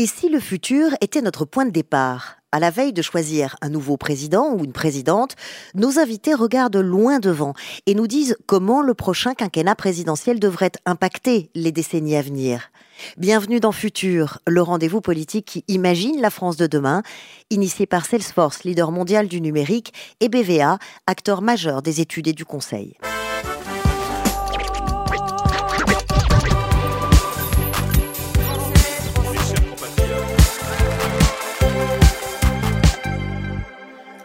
[0.00, 2.38] Et si le futur était notre point de départ?
[2.52, 5.36] À la veille de choisir un nouveau président ou une présidente,
[5.74, 7.52] nos invités regardent loin devant
[7.84, 12.70] et nous disent comment le prochain quinquennat présidentiel devrait impacter les décennies à venir.
[13.18, 17.02] Bienvenue dans Futur, le rendez-vous politique qui imagine la France de demain,
[17.50, 22.46] initié par Salesforce, leader mondial du numérique, et BVA, acteur majeur des études et du
[22.46, 22.96] conseil.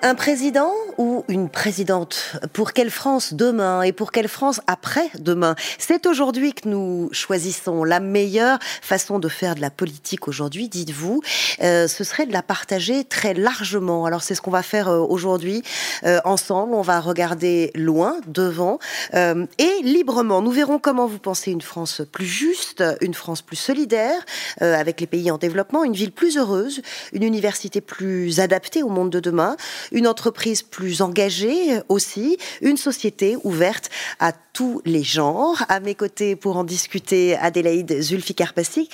[0.06, 2.36] Un président ou une présidente?
[2.54, 8.00] Pour quelle France demain et pour quelle France après-demain C'est aujourd'hui que nous choisissons la
[8.00, 11.24] meilleure façon de faire de la politique aujourd'hui, dites-vous.
[11.64, 14.06] Euh, ce serait de la partager très largement.
[14.06, 15.64] Alors c'est ce qu'on va faire euh, aujourd'hui
[16.04, 16.76] euh, ensemble.
[16.76, 18.78] On va regarder loin, devant
[19.16, 20.44] euh, et librement.
[20.44, 24.24] Nous verrons comment vous pensez une France plus juste, une France plus solidaire
[24.62, 28.90] euh, avec les pays en développement, une ville plus heureuse, une université plus adaptée au
[28.90, 29.58] monde de demain
[29.96, 35.64] une entreprise plus engagée aussi, une société ouverte à tous les genres.
[35.70, 38.54] À mes côtés pour en discuter, Adélaïde zulfikar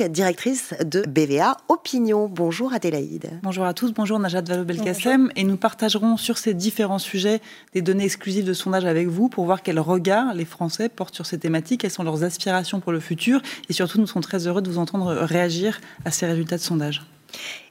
[0.10, 2.30] directrice de BVA Opinion.
[2.32, 3.32] Bonjour Adélaïde.
[3.42, 5.32] Bonjour à tous, bonjour Najat Vallaud-Belkacem.
[5.36, 7.42] Et nous partagerons sur ces différents sujets
[7.74, 11.26] des données exclusives de sondage avec vous pour voir quel regard les Français portent sur
[11.26, 13.42] ces thématiques, quelles sont leurs aspirations pour le futur.
[13.70, 17.02] Et surtout, nous serons très heureux de vous entendre réagir à ces résultats de sondage.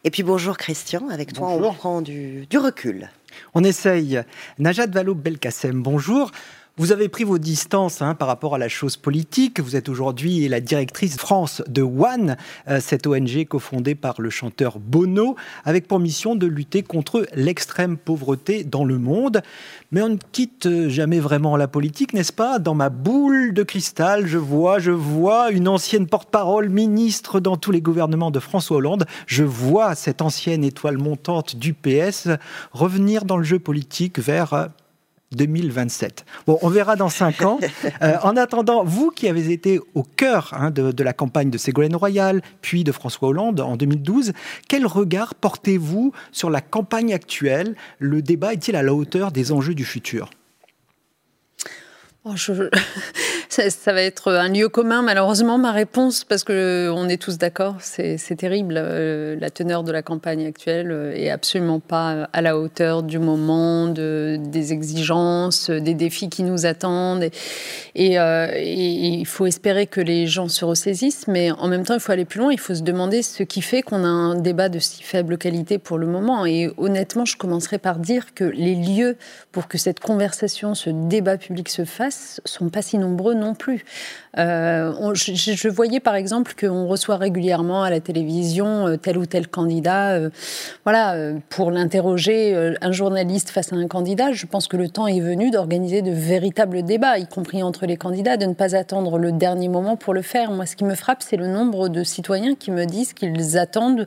[0.05, 3.11] Et puis bonjour Christian, avec toi on prend du, du recul.
[3.55, 4.25] On essaye.
[4.59, 6.31] Najat Vallaud-Belkacem, bonjour.
[6.81, 9.61] Vous avez pris vos distances hein, par rapport à la chose politique.
[9.61, 14.79] Vous êtes aujourd'hui la directrice France de One, euh, cette ONG cofondée par le chanteur
[14.79, 15.37] Bono,
[15.67, 19.43] avec pour mission de lutter contre l'extrême pauvreté dans le monde.
[19.93, 22.59] Mais on ne quitte jamais vraiment la politique, n'est-ce pas?
[22.59, 27.73] Dans ma boule de cristal, je vois, je vois une ancienne porte-parole, ministre dans tous
[27.73, 29.05] les gouvernements de François Hollande.
[29.27, 32.29] Je vois cette ancienne étoile montante du PS
[32.73, 34.71] revenir dans le jeu politique vers
[35.33, 36.25] 2027.
[36.47, 37.59] Bon, on verra dans cinq ans.
[38.03, 41.97] Euh, en attendant, vous qui avez été au cœur hein, de, la campagne de Ségolène
[41.97, 44.33] Royal, puis de François Hollande en 2012,
[44.69, 47.75] quel regard portez-vous sur la campagne actuelle?
[47.99, 50.31] Le débat est-il à la hauteur des enjeux du futur?
[52.25, 52.35] Oh,
[53.51, 57.77] ça, va être un lieu commun, malheureusement, ma réponse, parce que on est tous d'accord,
[57.81, 58.75] c'est terrible.
[58.77, 63.19] Euh, la teneur de la campagne actuelle euh, est absolument pas à la hauteur du
[63.19, 67.29] moment, de, des exigences, des défis qui nous attendent.
[67.97, 72.01] Et, euh, il faut espérer que les gens se ressaisissent, mais en même temps, il
[72.01, 72.53] faut aller plus loin.
[72.53, 75.79] Il faut se demander ce qui fait qu'on a un débat de si faible qualité
[75.79, 76.47] pour le moment.
[76.47, 79.17] Et honnêtement, je commencerai par dire que les lieux
[79.51, 83.85] pour que cette conversation, ce débat public se fasse, sont pas si nombreux non plus.
[84.39, 89.49] Euh, je, voyais par exemple qu'on reçoit régulièrement à la télévision euh, tel ou tel
[89.49, 90.13] candidat.
[90.13, 90.31] Euh,
[90.85, 91.17] voilà,
[91.49, 95.51] pour l'interroger, un journaliste face à un candidat, je pense que le temps est venu
[95.51, 99.69] d'organiser de véritables débats, y compris entre les candidats, de ne pas attendre le dernier
[99.69, 100.53] moment pour le faire.
[100.53, 104.07] Moi, ce qui me frappe, c'est le nombre de citoyens qui me disent qu'ils attendent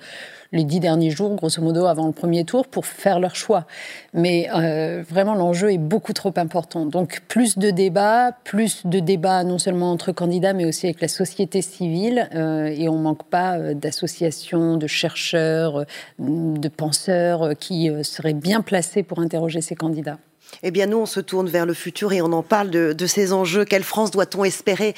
[0.54, 3.66] les dix derniers jours, grosso modo, avant le premier tour, pour faire leur choix.
[4.14, 6.86] Mais euh, vraiment, l'enjeu est beaucoup trop important.
[6.86, 11.08] Donc, plus de débats, plus de débats non seulement entre candidats, mais aussi avec la
[11.08, 12.30] société civile.
[12.36, 15.86] Euh, et on ne manque pas euh, d'associations, de chercheurs,
[16.20, 20.20] de penseurs qui seraient bien placés pour interroger ces candidats.
[20.62, 23.34] Eh bien, nous, on se tourne vers le futur et on en parle de, ces
[23.34, 23.66] enjeux.
[23.66, 24.94] Quelle France doit-on espérer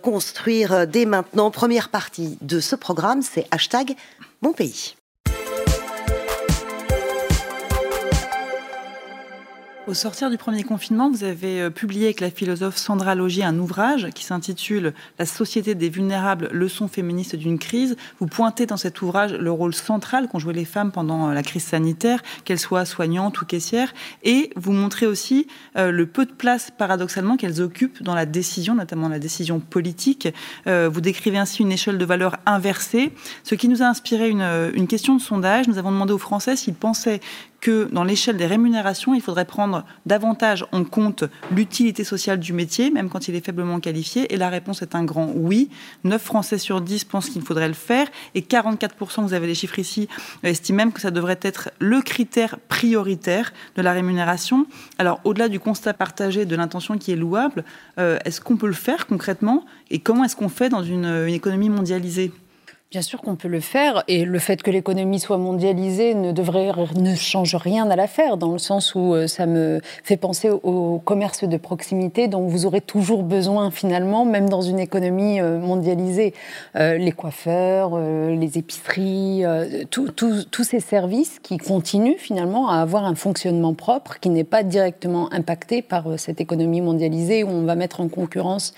[0.00, 1.50] construire dès maintenant?
[1.50, 3.96] Première partie de ce programme, c'est hashtag
[4.42, 4.95] mon pays.
[9.86, 13.56] Au sortir du premier confinement, vous avez euh, publié avec la philosophe Sandra Logier un
[13.56, 17.96] ouvrage qui s'intitule La société des vulnérables, leçons féministes d'une crise.
[18.18, 21.44] Vous pointez dans cet ouvrage le rôle central qu'ont joué les femmes pendant euh, la
[21.44, 26.32] crise sanitaire, qu'elles soient soignantes ou caissières, et vous montrez aussi euh, le peu de
[26.32, 30.26] place, paradoxalement, qu'elles occupent dans la décision, notamment la décision politique.
[30.66, 33.12] vous décrivez ainsi une échelle de valeur inversée,
[33.44, 34.42] ce qui nous a inspiré une,
[34.74, 35.68] une question de sondage.
[35.68, 37.20] Nous avons demandé aux Français s'ils pensaient
[37.70, 41.24] dans l'échelle des rémunérations, il faudrait prendre davantage en compte
[41.54, 45.04] l'utilité sociale du métier, même quand il est faiblement qualifié Et la réponse est un
[45.04, 45.70] grand oui.
[46.04, 49.78] 9 Français sur 10 pensent qu'il faudrait le faire et 44%, vous avez les chiffres
[49.78, 50.08] ici,
[50.42, 54.66] estiment même que ça devrait être le critère prioritaire de la rémunération.
[54.98, 57.64] Alors, au-delà du constat partagé de l'intention qui est louable,
[57.98, 59.64] euh, est-ce qu'on peut le faire concrètement?
[59.90, 62.32] Et comment est-ce qu'on fait dans une économie mondialisée?
[62.92, 66.70] Bien sûr qu'on peut le faire, et le fait que l'économie soit mondialisée ne devrait
[66.94, 71.02] ne change rien à l'affaire, dans le sens où euh, ça me fait penser au
[71.04, 76.32] commerce de proximité dont vous aurez toujours besoin finalement, même dans une économie euh, mondialisée.
[76.76, 79.42] Euh, les coiffeurs, les épiceries,
[79.90, 85.32] tous ces services qui continuent finalement à avoir un fonctionnement propre, qui n'est pas directement
[85.32, 88.74] impacté par cette économie mondialisée où on va mettre en concurrence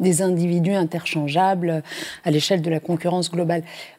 [0.00, 1.82] des individus interchangeables
[2.24, 3.49] à l'échelle de la concurrence globale.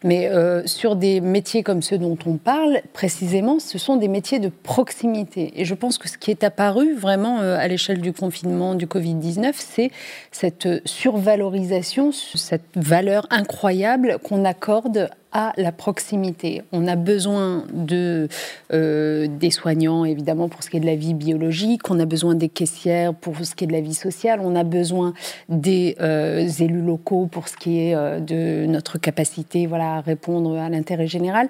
[0.03, 4.39] Mais euh, sur des métiers comme ceux dont on parle, précisément, ce sont des métiers
[4.39, 5.53] de proximité.
[5.56, 8.88] Et je pense que ce qui est apparu vraiment euh, à l'échelle du confinement du
[8.88, 9.92] Covid-19, c'est
[10.31, 16.62] cette survalorisation, cette valeur incroyable qu'on accorde à la proximité.
[16.72, 18.28] On a besoin de,
[18.74, 22.36] euh, des soignants, évidemment, pour ce qui est de la vie biologique, on a besoin
[22.36, 25.13] des caissières pour ce qui est de la vie sociale, on a besoin
[25.48, 30.57] des euh, élus locaux pour ce qui est euh, de notre capacité voilà, à répondre
[30.57, 31.48] à l'intérêt général.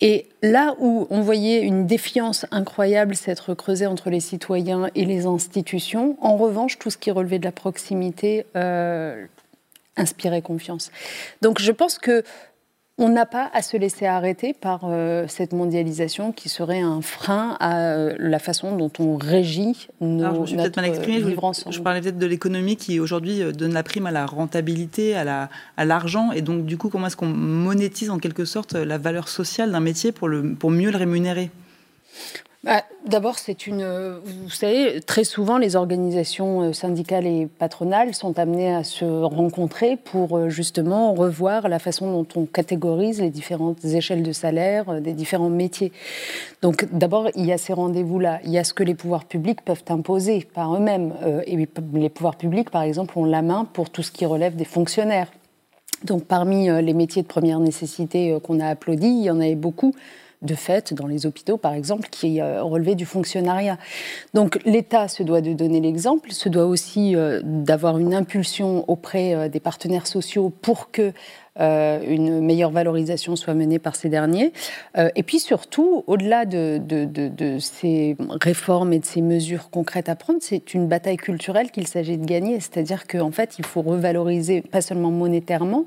[0.00, 5.24] Et là où on voyait une défiance incroyable s'être creusée entre les citoyens et les
[5.24, 8.44] institutions, en revanche, tout ce qui relevait de la proximité
[9.96, 10.90] inspirait confiance.
[11.40, 12.24] Donc je pense que
[12.96, 17.56] on n'a pas à se laisser arrêter par euh, cette mondialisation qui serait un frein
[17.58, 21.74] à euh, la façon dont on régit nos, Alors, je notre vivre ensemble.
[21.74, 25.50] Je, parlais peut-être de l'économie qui aujourd'hui euh, donne la prime à la rentabilité, à,
[25.76, 29.28] à l'argent, et donc du coup comment est-ce qu'on monétise en quelque sorte la valeur
[29.28, 31.50] sociale d'un métier pour, le, pour mieux le rémunérer?
[32.64, 33.84] Bah, d'abord, c'est une.
[34.24, 39.98] Vous savez, très souvent, les organisations euh, syndicales et patronales sont amenées à se rencontrer
[39.98, 45.00] pour euh, justement revoir la façon dont on catégorise les différentes échelles de salaire euh,
[45.00, 45.92] des différents métiers.
[46.62, 48.40] Donc, d'abord, il y a ces rendez-vous-là.
[48.44, 51.12] Il y a ce que les pouvoirs publics peuvent imposer par eux-mêmes.
[51.46, 54.64] Et les pouvoirs publics, par exemple, ont la main pour tout ce qui relève des
[54.64, 55.30] fonctionnaires.
[56.04, 59.94] Donc, parmi les métiers de première nécessité qu'on a applaudis, il y en avait beaucoup
[60.44, 63.78] de fait dans les hôpitaux, par exemple, qui euh, relevaient du fonctionnariat.
[64.34, 69.34] Donc l'État se doit de donner l'exemple, se doit aussi euh, d'avoir une impulsion auprès
[69.34, 71.12] euh, des partenaires sociaux pour que
[71.56, 74.52] une meilleure valorisation soit menée par ces derniers.
[74.96, 76.80] et puis surtout, au-delà de,
[77.60, 82.18] ces réformes et de ces mesures concrètes à prendre, c'est une bataille culturelle qu'il s'agit
[82.18, 82.60] de gagner.
[82.60, 85.86] C'est-à-dire qu'en fait, il faut revaloriser, pas seulement monétairement,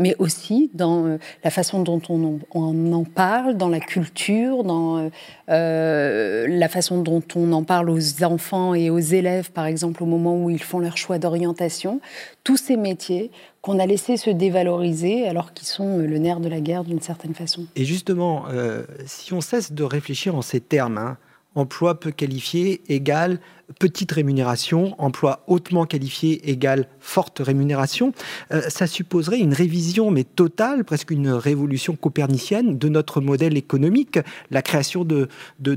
[0.00, 5.08] mais aussi dans euh, la façon dont on en, parle, dans la culture, dans euh,
[5.50, 10.06] euh, la façon dont on en parle aux enfants et aux élèves, par exemple, au
[10.06, 12.00] moment où ils font leur choix d'orientation.
[12.42, 13.30] Tous ces métiers
[13.62, 17.34] qu'on a laissé se dévaloriser alors qu'ils sont le nerf de la guerre d'une certaine
[17.34, 17.66] façon.
[17.76, 18.44] Et justement,
[19.04, 21.18] si on cesse de réfléchir en ces termes, hein,
[21.54, 23.38] emploi peu qualifié égale
[23.78, 28.12] petite rémunération, emploi hautement qualifié égale forte rémunération,
[28.52, 34.18] euh, ça supposerait une révision, mais totale, presque une révolution copernicienne de notre modèle économique.
[34.50, 35.28] La création de,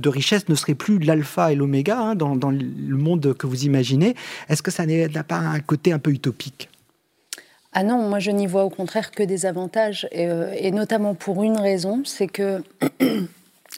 [0.05, 4.15] richesses ne serait plus l'alpha et l'oméga hein, dans, le monde que vous imaginez.
[4.49, 6.69] Est-ce que ça n'a pas un côté un peu utopique?
[7.73, 11.43] Ah non, moi je n'y vois au contraire que des avantages, et, euh, notamment pour
[11.43, 12.61] une raison, c'est que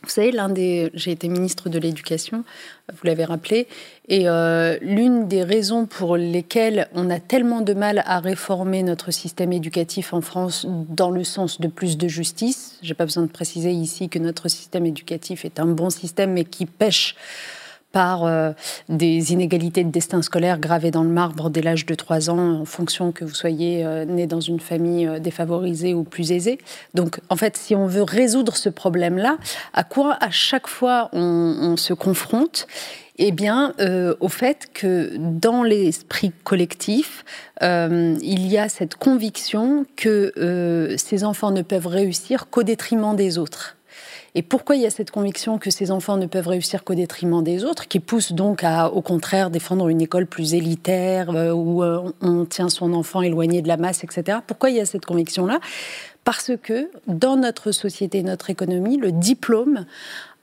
[0.03, 2.43] Vous savez, l'un des, j'ai été ministre de l'Éducation,
[2.89, 3.67] vous l'avez rappelé,
[4.07, 9.11] et euh, l'une des raisons pour lesquelles on a tellement de mal à réformer notre
[9.11, 13.31] système éducatif en France dans le sens de plus de justice, j'ai pas besoin de
[13.31, 17.15] préciser ici que notre système éducatif est un bon système, mais qui pêche
[17.95, 18.51] par euh,
[18.89, 22.65] des inégalités de destin scolaire gravées dans le marbre dès l'âge de 3 ans, en
[22.65, 26.57] fonction que vous soyez euh, né dans une famille euh, défavorisée ou plus aisée.
[26.93, 29.37] Donc, en fait, si on veut résoudre ce problème-là,
[29.73, 32.67] à quoi à chaque fois on, se confronte?
[33.17, 33.73] Eh bien,
[34.19, 37.23] au fait que dans l'esprit collectif,
[37.61, 43.74] il y a cette conviction que ces enfants ne peuvent réussir qu'au détriment des autres.
[44.37, 47.41] Et pourquoi il y a cette conviction que ces enfants ne peuvent réussir qu'au détriment
[47.41, 51.83] des autres, qui pousse donc à, au contraire, défendre une école plus élitaire, euh, où
[51.83, 54.39] euh, on tient son enfant éloigné de la masse, etc.
[54.45, 55.61] Pourquoi il y a cette conviction-là?
[56.25, 59.85] Parce que dans notre société, notre économie, le diplôme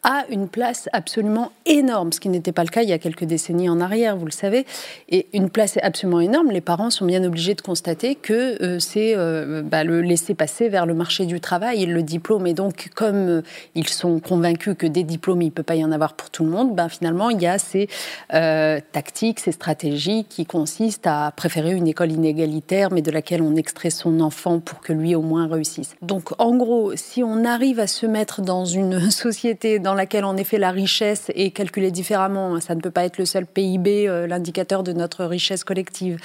[0.04, 3.24] a une place absolument énorme, ce qui n'était pas le cas il y a quelques
[3.24, 4.66] décennies en arrière, vous le savez.
[5.08, 9.14] Et une place absolument énorme, les parents sont bien obligés de constater que euh, c'est
[9.16, 12.46] euh, bah, le laisser passer vers le marché du travail, le diplôme.
[12.48, 13.42] Et donc, comme euh,
[13.76, 16.44] ils sont convaincus que des diplômes, il ne peut pas y en avoir pour tout
[16.44, 17.88] le monde, ben, finalement, il y a ces
[18.28, 23.90] tactiques, ces stratégies qui consistent à préférer une école inégalitaire, mais de laquelle on extrait
[23.90, 25.94] son enfant pour que lui au moins réussisse.
[26.02, 30.24] Donc, en gros, si on arrive à se mettre dans une société, dans dans laquelle
[30.24, 32.58] en effet la richesse est calculée différemment.
[32.60, 36.18] Ça ne peut pas être le seul PIB, euh, l'indicateur de notre richesse collective.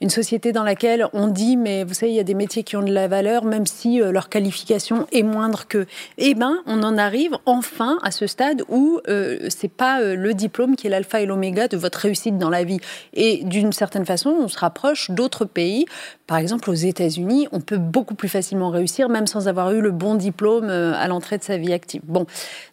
[0.00, 2.76] Une société dans laquelle on dit, mais vous savez, il y a des métiers qui
[2.76, 5.86] ont de la valeur, même si euh, leur qualification est moindre que.
[6.18, 10.74] Eh ben, on en arrive enfin à ce stade où euh, c'est pas le diplôme
[10.74, 12.80] qui est l'alpha et l'oméga de votre réussite dans la vie.
[13.12, 15.86] Et d'une certaine façon, on se rapproche d'autres pays.
[16.26, 19.92] Par exemple, aux États-Unis, on peut beaucoup plus facilement réussir, même sans avoir eu le
[19.92, 22.00] bon diplôme à l'entrée de sa vie active.
[22.06, 22.26] Bon,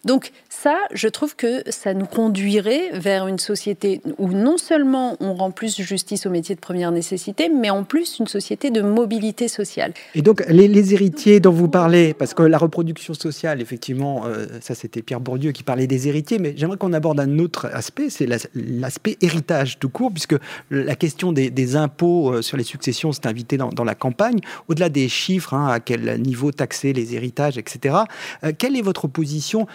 [0.04, 5.34] donc ça, je trouve que ça nous conduirait vers une société où non seulement on
[5.34, 9.48] rend plus justice aux métiers de première nécessité, mais en plus une société de mobilité
[9.48, 9.92] sociale.
[10.14, 14.74] Et donc les, héritiers dont vous parlez, parce que la reproduction sociale, effectivement, euh, ça
[14.74, 18.26] c'était Pierre Bourdieu qui parlait des héritiers, mais j'aimerais qu'on aborde un autre aspect, c'est
[18.54, 20.36] l'aspect héritage tout court, puisque
[20.70, 25.08] la question des, impôts euh, sur les successions s'est invitée dans, la campagne, au-delà des
[25.08, 27.96] chiffres, hein, à quel niveau taxer les héritages, etc.
[28.44, 29.66] Euh, quelle est votre position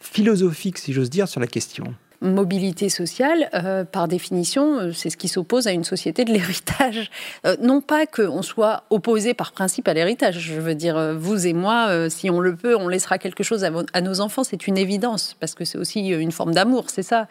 [0.00, 5.16] philosophique, si j'ose dire, sur la question mobilité sociale, euh, par définition, euh, c'est ce
[5.16, 7.10] qui s'oppose à une société de l'héritage.
[7.46, 10.38] Euh, non pas qu'on soit opposé par principe à l'héritage.
[10.38, 13.70] Je veux dire, vous et moi, si on le peut, on laissera quelque chose à,
[13.92, 14.44] à nos enfants.
[14.44, 17.26] C'est une évidence, parce que c'est aussi une forme d'amour, c'est ça,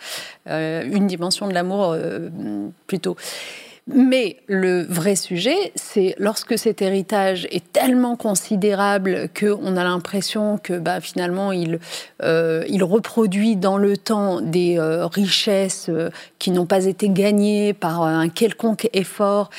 [0.48, 1.96] une dimension de l'amour
[2.88, 3.16] plutôt.
[3.88, 10.78] Mais le vrai sujet, c'est lorsque cet héritage est tellement considérable qu'on a l'impression que
[10.78, 11.80] bah, finalement il,
[12.22, 17.74] euh, il reproduit dans le temps des euh, richesses euh, qui n'ont pas été gagnées
[17.74, 19.50] par un quelconque effort,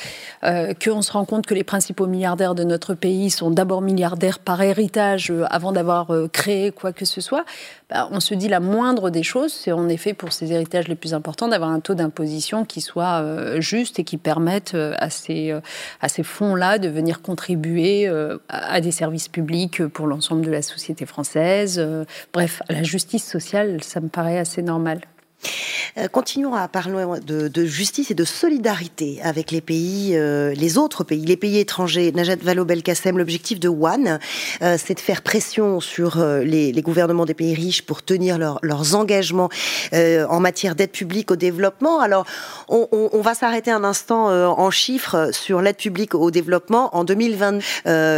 [0.41, 4.61] qu'on se rend compte que les principaux milliardaires de notre pays sont d'abord milliardaires par
[4.61, 7.45] héritage avant d'avoir créé quoi que ce soit.
[7.89, 10.95] Bah, on se dit la moindre des choses, c'est en effet pour ces héritages les
[10.95, 13.23] plus importants d'avoir un taux d'imposition qui soit
[13.59, 15.61] juste et qui permette euh, à ces, euh,
[16.01, 18.09] à ces fonds-là de venir contribuer
[18.49, 21.85] à des services publics pour l'ensemble de la société française.
[22.33, 25.01] Bref, la justice sociale, ça me paraît assez normal.
[25.97, 31.03] Euh, continuons à parler de, justice et de solidarité avec les pays, euh, les autres
[31.03, 32.11] pays, les pays étrangers.
[32.11, 34.19] Najat Vallaud-Belkacem, l'objectif de One,
[34.61, 39.49] euh, c'est de faire pression sur les, gouvernements des pays riches pour tenir leurs engagements
[39.93, 42.01] en matière d'aide publique au développement.
[42.01, 42.25] Alors,
[42.67, 47.59] on, va s'arrêter un instant en chiffres sur l'aide publique au développement en 2020.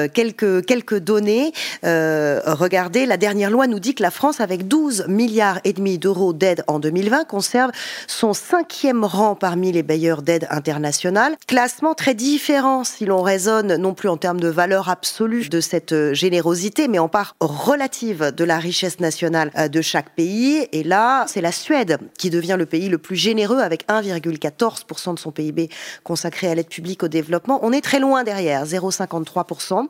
[0.10, 1.52] quelques quelques données.
[1.84, 6.34] regardez, la dernière loi nous dit que la France, avec 12 milliards et demi d'euros
[6.34, 7.72] d'aide en 2020 conserve
[8.08, 11.36] son cinquième rang parmi les bailleurs d'aide internationale.
[11.48, 15.94] Classement très différent si l'on raisonne non plus en termes de valeur absolue de cette
[15.94, 20.68] euh, générosité, mais en part relative de la richesse nationale euh, de chaque pays.
[20.72, 25.20] Et là, c'est la Suède qui devient le pays le plus généreux avec 1,14% de
[25.20, 25.70] son PIB
[26.04, 27.60] consacré à l'aide publique au développement.
[27.62, 29.88] On est très loin derrière, 0,53%.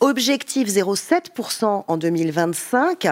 [0.00, 3.08] Objectif 0,7% en 2025.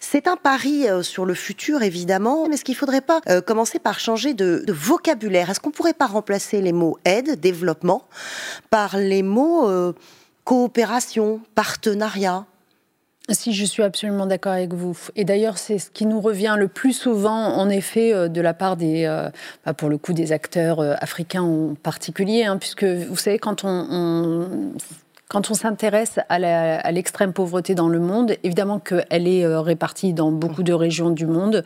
[0.00, 3.78] C'est un pari euh, sur le futur, évidemment, mais ce qu'il faudrait pas euh, commencer
[3.78, 5.50] par changer de, vocabulaire?
[5.50, 8.04] Est-ce qu'on pourrait pas remplacer les mots aide, développement,
[8.70, 9.92] par les mots euh,
[10.44, 12.46] coopération, partenariat?
[13.28, 14.98] Si, je suis absolument d'accord avec vous.
[15.14, 18.54] Et d'ailleurs, c'est ce qui nous revient le plus souvent, en effet, euh, de la
[18.54, 19.06] part des,
[19.64, 24.72] bah, pour le coup, des acteurs africains en particulier, hein, puisque vous savez, quand on
[25.30, 30.32] quand on s'intéresse à l'extrême pauvreté dans le monde, évidemment qu'elle est euh, répartie dans
[30.32, 31.62] beaucoup de régions du monde,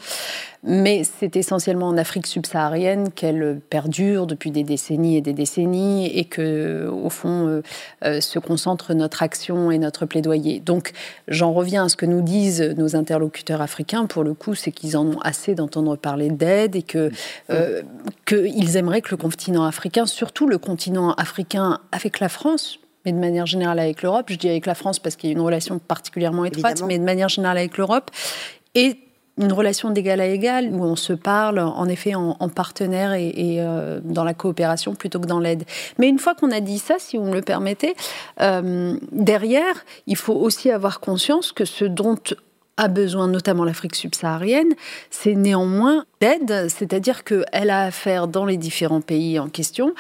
[0.64, 6.26] mais c'est essentiellement en Afrique subsaharienne qu'elle perdure depuis des décennies et des décennies et
[6.26, 7.62] que, au fond, euh,
[8.04, 10.61] euh, se concentre notre action et notre plaidoyer.
[10.61, 10.92] Donc,
[11.28, 14.04] j'en reviens à ce que nous disent nos interlocuteurs africains.
[14.04, 17.11] Pour le coup, c'est qu'ils en ont assez d'entendre parler d'aide et que
[18.26, 23.18] qu'ils aimeraient que le continent africain, surtout le continent africain avec la France, mais de
[23.18, 24.26] manière générale avec l'Europe.
[24.28, 27.04] Je dis avec la France parce qu'il y a une relation particulièrement étroite, mais de
[27.04, 28.11] manière générale avec l'Europe.
[28.75, 28.99] Et
[29.37, 34.00] une relation d'égal à égal où on se parle en effet en, partenaire et, euh,
[34.04, 35.64] dans la coopération plutôt que dans l'aide.
[35.99, 37.96] Mais une fois qu'on a dit ça, si vous me le permettez,
[38.40, 42.18] euh, derrière, il faut aussi avoir conscience que ce dont
[42.76, 44.73] a besoin, notamment l'Afrique subsaharienne,
[45.11, 49.94] c'est néanmoins d'aide, c'est-à-dire qu'elle a affaire dans les différents pays en question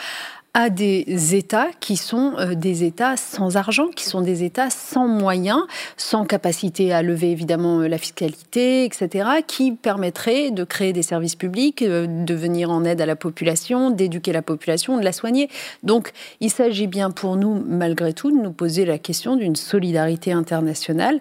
[0.56, 5.08] à des États qui sont euh, des États sans argent, qui sont des États sans
[5.08, 5.60] moyens,
[5.96, 11.34] sans capacité à lever évidemment euh, la fiscalité, etc., qui permettraient de créer des services
[11.34, 15.50] publics, euh, de venir en aide à la population, d'éduquer la population, de la soigner.
[15.82, 20.30] Donc il s'agit bien pour nous, malgré tout, de nous poser la question d'une solidarité
[20.30, 21.18] internationale.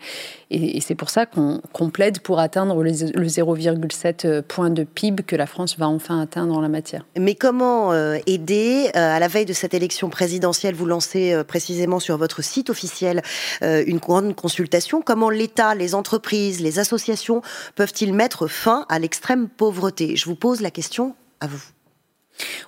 [0.51, 5.47] Et, c'est pour ça qu'on plaide pour atteindre le 0,7 point de PIB que la
[5.47, 7.05] France va enfin atteindre en la matière.
[7.17, 7.93] Mais comment
[8.27, 13.21] aider à la veille de cette élection présidentielle, vous lancez précisément sur votre site officiel
[13.61, 15.01] une grande consultation.
[15.01, 17.41] Comment l'État, les entreprises, les associations
[17.75, 20.15] peuvent-ils mettre fin à l'extrême pauvreté?
[20.15, 21.63] Je vous pose la question à vous.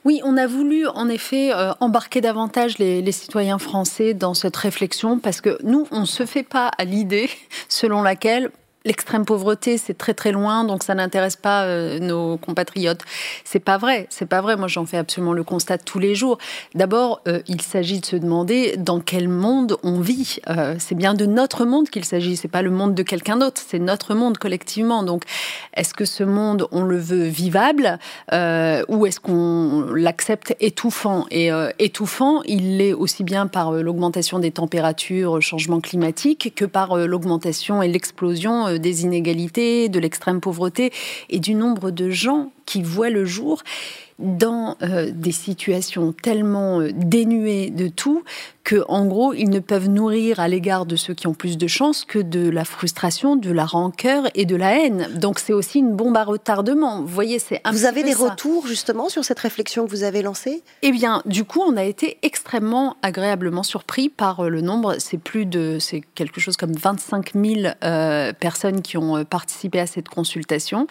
[0.04, 5.20] Oui, on a voulu en effet euh, embarquer davantage les, citoyens français dans cette réflexion
[5.20, 7.30] parce que nous, on ne se fait pas à l'idée
[7.70, 8.52] selon laquelle
[8.86, 13.02] l'extrême pauvreté, c'est très très loin, donc ça n'intéresse pas euh, nos compatriotes.
[13.44, 14.56] C'est pas vrai, c'est pas vrai.
[14.56, 16.38] Moi, j'en fais absolument le constat tous les jours.
[16.76, 20.38] D'abord, euh, il s'agit de se demander dans quel monde on vit.
[20.50, 22.38] Euh, c'est bien de notre monde qu'il s'agit.
[22.38, 23.62] C'est pas le monde de quelqu'un d'autre.
[23.66, 25.02] C'est notre monde collectivement.
[25.02, 25.24] Donc,
[25.76, 27.98] est-ce que ce monde, on le veut vivable
[28.88, 31.26] ou est-ce qu'on l'accepte étouffant?
[31.32, 31.50] Et
[31.80, 37.88] étouffant, il l'est aussi bien par l'augmentation des températures, changement climatique, que par l'augmentation et
[37.88, 40.92] l'explosion euh, des inégalités, de l'extrême pauvreté
[41.30, 43.64] et du nombre de gens qui voient le jour
[44.20, 48.24] dans euh, des situations tellement euh, dénuées de tout
[48.66, 51.68] que, en gros, ils ne peuvent nourrir à l'égard de ceux qui ont plus de
[51.68, 55.08] chance que de la frustration, de la rancœur et de la haine.
[55.16, 57.02] Donc, c'est aussi une bombe à retardement.
[57.02, 60.64] Vous voyez, c'est Vous avez des retours justement sur cette réflexion que vous avez lancée?
[60.82, 64.96] Eh bien, du coup, on a été extrêmement agréablement surpris par euh, le nombre.
[65.00, 67.74] C'est plus de, c'est quelque chose comme 25 000
[68.40, 70.88] personnes qui ont participé à cette consultation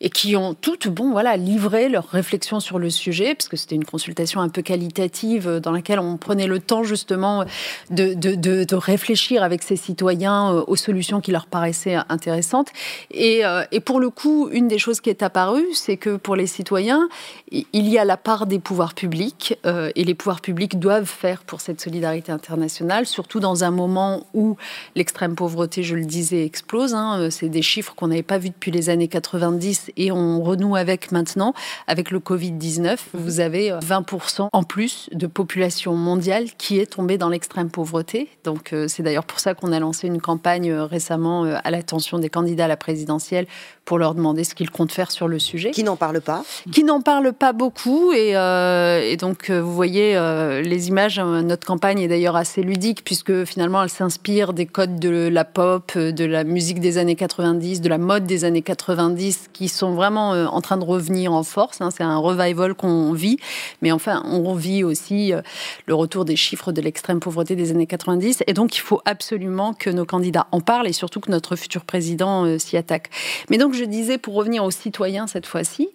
[0.00, 3.76] et qui ont toutes, bon, voilà, livré leurs réflexions sur le sujet, parce que c'était
[3.76, 7.44] une consultation un peu qualitative euh, dans laquelle on prenait le temps justement
[7.90, 12.68] de, réfléchir avec ces citoyens euh, aux solutions qui leur paraissaient intéressantes.
[13.10, 16.36] Et, euh, et pour le coup, une des choses qui est apparue, c'est que pour
[16.36, 17.08] les citoyens,
[17.50, 21.60] il y a la part des pouvoirs publics, et les pouvoirs publics doivent faire pour
[21.60, 24.56] cette solidarité internationale, surtout dans un moment où
[24.96, 26.94] l'extrême pauvreté, je le disais, explose.
[26.94, 27.28] Hein.
[27.30, 31.12] C'est des chiffres qu'on n'avait pas vus depuis les années 90 et on renoue avec
[31.12, 31.52] maintenant,
[31.86, 36.86] avec le Covid 19 vous avez 20% euh, en plus de population mondiale qui est
[36.86, 38.28] tombée dans l'extrême pauvreté.
[38.72, 42.28] Euh, c'est d'ailleurs pour ça qu'on a lancé une campagne euh, récemment à l'attention des
[42.28, 43.46] candidats à la présidentielle
[43.84, 45.70] pour leur demander ce qu'ils comptent faire sur le sujet.
[45.70, 48.12] Qui n'en parlent pas Qui n'en parlent pas beaucoup.
[48.12, 50.14] Et, et donc, vous voyez,
[50.62, 55.28] les images, notre campagne est d'ailleurs assez ludique, puisque finalement, elle s'inspire des codes de
[55.28, 59.68] la pop, de la musique des années 90, de la mode des années 90, qui
[59.68, 61.80] sont vraiment en train de revenir en force.
[61.80, 61.90] Hein.
[61.90, 63.38] C'est un revival qu'on vit,
[63.80, 65.40] mais enfin, on vit aussi euh,
[65.86, 68.42] le retour des chiffres de l'extrême pauvreté des années 90.
[68.46, 71.84] Et donc, il faut absolument que nos candidats en parlent et surtout que notre futur
[71.84, 73.10] président euh, s'y attaque.
[73.50, 75.88] Mais donc, je disais, pour revenir aux citoyens cette fois-ci,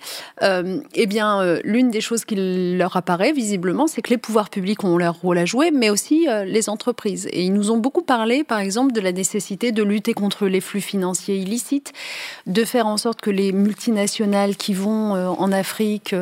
[0.44, 2.36] euh, eh bien, l'une des choses qui
[2.78, 6.28] leur apparaît visiblement, c'est que les pouvoirs publics ont leur rôle à jouer, mais aussi
[6.46, 7.28] les entreprises.
[7.32, 10.62] Et ils nous ont beaucoup parlé, par exemple, de la nécessité de lutter contre les
[10.62, 11.94] flux financiers illicites,
[12.46, 16.16] de faire en sorte que les multinationales qui vont en Afrique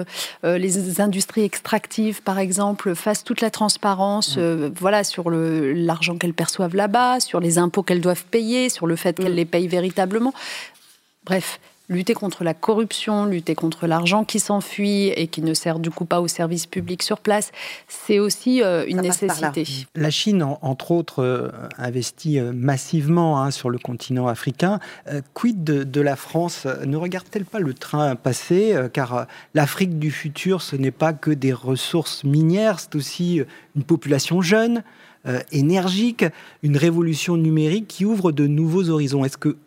[0.44, 4.40] euh, les industries extractives, par exemple, fassent toute la transparence, mm.
[4.40, 8.96] euh, voilà, sur l'argent qu'elles perçoivent là-bas, sur les impôts qu'elles doivent payer, sur le
[8.96, 9.36] fait qu'elles mm.
[9.36, 10.34] les payent véritablement.
[11.26, 11.60] Bref,
[11.90, 16.06] lutter contre la corruption, lutter contre l'argent qui s'enfuit et qui ne sert du coup
[16.06, 17.52] pas au service public sur place,
[17.88, 19.66] c'est aussi euh, une nécessité.
[19.96, 24.80] La Chine, entre autres, euh, investit euh, massivement hein, sur le continent africain.
[25.34, 26.68] quid de, la France?
[26.86, 28.76] Ne regarde-t-elle pas le train passer?
[28.94, 33.42] Car l'Afrique du futur, ce n'est pas que des ressources minières, c'est aussi
[33.76, 34.84] une population jeune.
[35.52, 36.26] énergique,
[36.62, 39.26] une révolution numérique qui ouvre de nouveaux horizons.
[39.26, 39.58] Est-ce que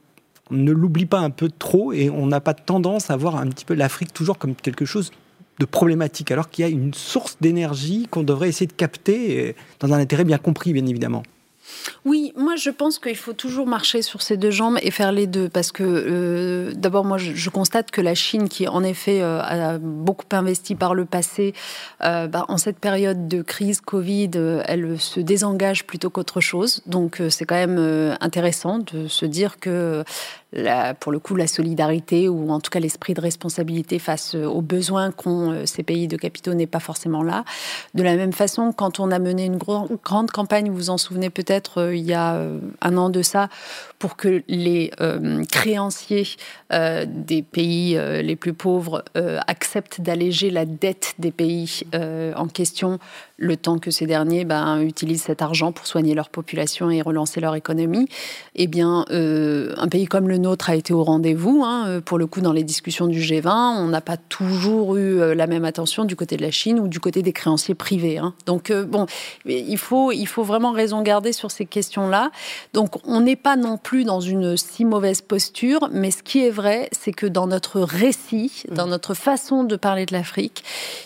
[0.50, 3.46] on ne l'oublie pas un peu trop et on n'a pas tendance à voir un
[3.48, 5.10] petit peu l'Afrique toujours comme quelque chose
[5.58, 9.92] de problématique, alors qu'il y a une source d'énergie qu'on devrait essayer de capter dans
[9.92, 11.22] un intérêt bien compris, bien évidemment.
[12.04, 15.26] Oui, moi je pense qu'il faut toujours marcher sur ses deux jambes et faire les
[15.26, 19.40] deux parce que euh, d'abord moi je, constate que la Chine qui en effet euh,
[19.40, 21.54] a beaucoup investi par le passé,
[22.04, 24.30] euh, bah, en cette période de crise Covid,
[24.64, 26.82] elle se désengage plutôt qu'autre chose.
[26.86, 30.04] Donc c'est quand même intéressant de se dire que
[31.00, 34.62] pour le coup, la solidarité ou en tout cas l'esprit de responsabilité face euh, aux
[34.62, 37.44] besoins qu'ont euh, ces pays de capitaux n'est pas forcément là.
[37.94, 41.28] De la même façon, quand on a mené une grande campagne, vous vous en souvenez
[41.28, 42.40] peut-être euh, il y a
[42.80, 43.48] un an de ça,
[43.98, 44.90] pour que les
[45.50, 46.26] créanciers
[46.70, 49.04] des pays les plus pauvres
[49.46, 52.98] acceptent d'alléger la dette des pays en question,
[53.38, 57.40] le temps que ces derniers ben, utilisent cet argent pour soigner leur population et relancer
[57.40, 58.08] leur économie.
[58.56, 61.62] Eh bien, euh, un pays comme le nôtre a été au rendez-vous.
[61.64, 62.00] Hein.
[62.04, 65.46] Pour le coup, dans les discussions du G20, on n'a pas toujours eu euh, la
[65.46, 68.18] même attention du côté de la Chine ou du côté des créanciers privés.
[68.18, 68.34] Hein.
[68.46, 69.06] Donc, euh, bon,
[69.46, 72.30] il faut, il faut vraiment raison garder sur ces questions-là.
[72.74, 76.50] Donc, on n'est pas non plus dans une si mauvaise posture, mais ce qui est
[76.50, 78.90] vrai, c'est que dans notre récit, dans mmh.
[78.90, 80.62] notre façon de parler de l'Afrique,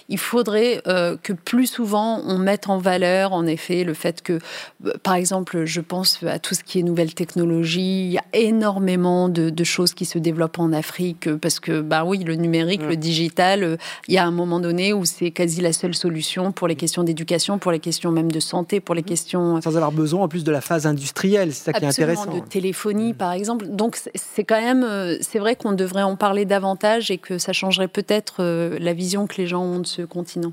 [0.08, 0.82] il faudrait
[1.22, 4.38] que plus souvent on mette en valeur, en effet, le fait que,
[4.86, 8.06] euh, par exemple, je pense à tout ce qui est nouvelles technologies.
[8.06, 12.04] Il y a énormément de, choses qui se développent en Afrique euh, parce que, bah
[12.04, 13.76] oui, le numérique, le digital, euh,
[14.08, 17.04] il y a un moment donné où c'est quasi la seule solution pour les questions
[17.04, 19.60] d'éducation, pour les questions même de santé, pour les questions.
[19.60, 22.34] Sans avoir besoin en plus de la phase industrielle, c'est ça qui est intéressant.
[22.34, 22.40] De
[22.72, 23.66] téléphonie, par exemple.
[23.66, 27.88] Donc, c'est quand même, c'est vrai qu'on devrait en parler davantage et que ça changerait
[27.88, 30.52] peut-être la vision que les gens ont de ce continent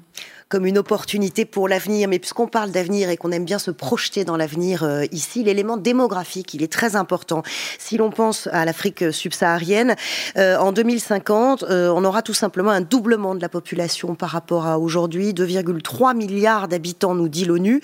[0.49, 2.09] comme une opportunité pour l'avenir.
[2.09, 5.77] Mais puisqu'on parle d'avenir et qu'on aime bien se projeter dans l'avenir euh, ici, l'élément
[5.77, 7.43] démographique, il est très important.
[7.77, 9.95] Si l'on pense à l'Afrique subsaharienne,
[10.37, 14.65] euh, en 2050, euh, on aura tout simplement un doublement de la population par rapport
[14.65, 17.81] à aujourd'hui, 2,3 milliards d'habitants, nous dit l'ONU,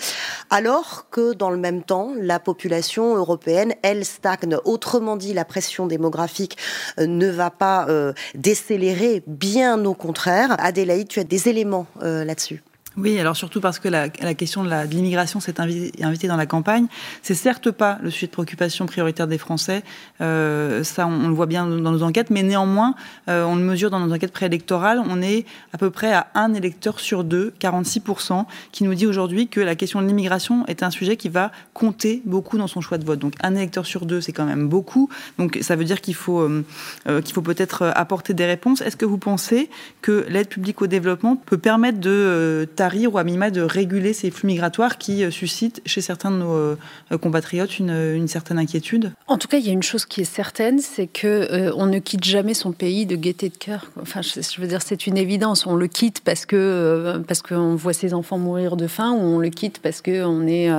[0.50, 4.58] alors que dans le même temps, la population européenne, elle stagne.
[4.66, 6.58] Autrement dit, la pression démographique
[6.98, 7.88] ne va pas
[8.34, 10.56] décélérer, bien au contraire.
[10.58, 12.55] Adélaïde, tu as des éléments là-dessus.
[12.98, 16.88] Oui, alors surtout parce que la, question de l'immigration s'est invitée dans la campagne.
[17.22, 19.84] C'est certes pas le sujet de préoccupation prioritaire des Français,
[20.22, 22.96] euh, ça on, le voit bien dans nos enquêtes, mais néanmoins,
[23.28, 26.54] euh, on le mesure dans nos enquêtes préélectorales, on est à peu près à un
[26.54, 30.90] électeur sur deux, 46%, qui nous dit aujourd'hui que la question de l'immigration est un
[30.90, 33.20] sujet qui va compter beaucoup dans son choix de vote.
[33.20, 35.10] Donc un électeur sur deux, c'est quand même beaucoup.
[35.38, 38.80] Donc ça veut dire qu'il faut, euh, qu'il faut peut-être apporter des réponses.
[38.80, 39.70] Est-ce que vous pensez
[40.02, 44.48] que l'aide publique au développement peut permettre de ou à minima de réguler ces flux
[44.48, 46.78] migratoires qui euh, suscitent chez certains de nos euh,
[47.20, 50.80] compatriotes une, certaine inquiétude En tout cas, il y a une chose qui est certaine,
[50.80, 53.92] c'est que euh, on ne quitte jamais son pays de gaieté de cœur.
[54.02, 55.66] Enfin, je, veux dire, c'est une évidence.
[55.66, 59.40] On le quitte parce que parce qu'on voit ses enfants mourir de faim, ou on
[59.40, 60.70] le quitte parce qu'on est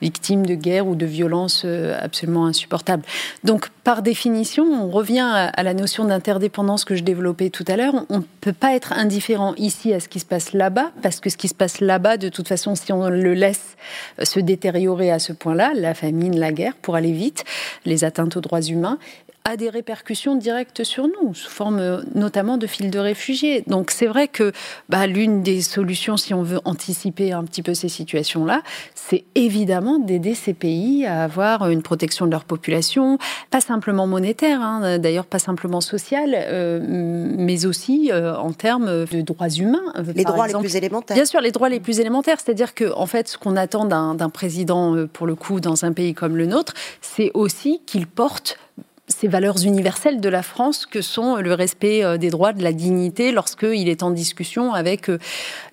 [0.00, 1.64] victime de guerre ou de violences
[2.00, 3.02] absolument insupportables.
[3.42, 8.06] Donc, par définition, on revient à la notion d'interdépendance que je développais tout à l'heure.
[8.08, 11.30] On ne peut pas être indifférent ici à ce qui se passe là-bas, parce que
[11.30, 13.76] ce qui se passe là-bas, de toute façon, si on le laisse
[14.22, 17.44] se détériorer à ce point-là, la famine, la guerre, pour aller vite,
[17.84, 18.98] les atteintes aux droits humains,
[19.46, 23.62] a des répercussions directes sur nous, sous forme euh, notamment de fils de réfugiés.
[23.66, 24.52] Donc c'est vrai que
[24.88, 28.62] bah, l'une des solutions, si on veut anticiper un petit peu ces situations-là,
[28.94, 33.18] c'est évidemment d'aider ces pays à avoir une protection de leur population,
[33.50, 39.20] pas simplement monétaire, hein, d'ailleurs pas simplement sociale, euh, mais aussi euh, en termes de
[39.20, 39.92] droits humains.
[40.14, 41.16] Les droits les plus élémentaires.
[41.16, 44.30] Bien sûr, les droits les plus élémentaires, c'est-à-dire que en fait, ce qu'on attend d'un
[44.30, 48.56] président, pour le coup, dans un pays comme le nôtre, c'est aussi qu'il porte
[49.08, 52.72] ces valeurs universelles de la France que sont le respect euh, des droits, de la
[52.72, 55.18] dignité, lorsqu'il est en discussion avec euh,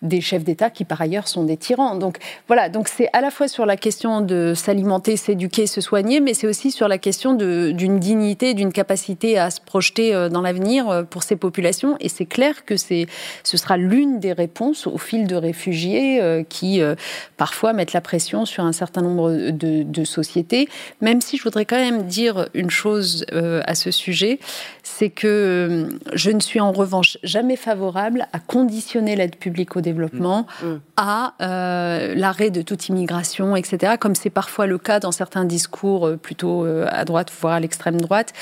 [0.02, 1.96] des chefs d'État qui, par ailleurs, sont des tyrans.
[1.96, 2.18] Donc
[2.48, 6.34] voilà, donc c'est à la fois sur la question de s'alimenter, s'éduquer, se soigner, mais
[6.34, 11.06] c'est aussi sur la question d'une dignité, d'une capacité à se projeter euh, dans l'avenir
[11.10, 11.96] pour ces populations.
[12.02, 13.06] Et c'est clair que ce
[13.44, 16.82] sera l'une des réponses au fil de réfugiés qui,
[17.38, 20.68] parfois, mettent la pression sur un certain nombre de, de sociétés.
[21.00, 24.40] Même si je voudrais quand même dire une chose euh, à ce sujet,
[24.84, 29.82] c'est que euh, je ne suis en revanche jamais favorable à conditionner l'aide publique au
[29.82, 30.68] développement mm.
[30.68, 30.82] Mm.
[30.98, 36.12] à euh, l'arrêt de toute immigration, etc., comme c'est parfois le cas dans certains discours
[36.22, 38.34] plutôt à droite, voire à l'extrême droite,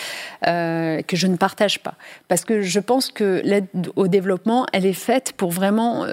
[0.43, 1.95] que je ne partage pas.
[2.27, 6.05] Parce que je pense que l'aide au développement, elle est faite pour vraiment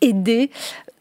[0.00, 0.50] aider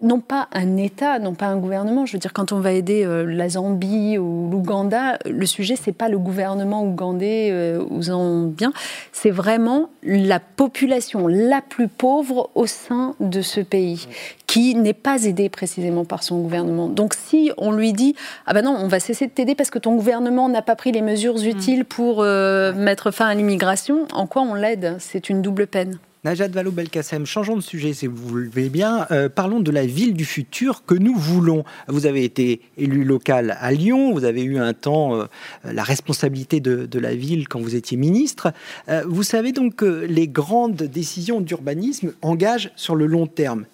[0.06, 2.06] non pas un État, non pas un gouvernement.
[2.06, 5.92] Je veux dire, quand on va aider euh, la Zambie ou l'Ouganda, le sujet, c'est
[5.92, 8.72] pas le gouvernement ougandais euh, ou zambien,
[9.12, 14.08] c'est vraiment la population la plus pauvre au sein de ce pays,
[14.48, 16.88] qui n'est pas aidée précisément par son gouvernement.
[16.88, 18.16] Donc si on lui dit,
[18.46, 20.92] ah ben non, on va cesser de t'aider parce que ton gouvernement n'a pas pris
[20.92, 21.86] les mesures utiles mm.
[21.86, 24.98] pour euh, mettre fin à l'immigration, en quoi on l'aide?
[25.00, 25.98] C'est une double peine.
[26.26, 29.06] Najat Vallaud-Belkacem, changeons de sujet si vous le voulez bien.
[29.12, 31.64] Euh, parlons de la ville du futur que nous voulons.
[31.88, 35.26] Vous avez été élu local à Lyon, vous avez eu un temps euh,
[35.64, 38.54] la responsabilité de, la ville quand vous étiez ministre.
[38.90, 43.66] Euh, vous savez donc que les grandes décisions d'urbanisme engagent sur le long terme.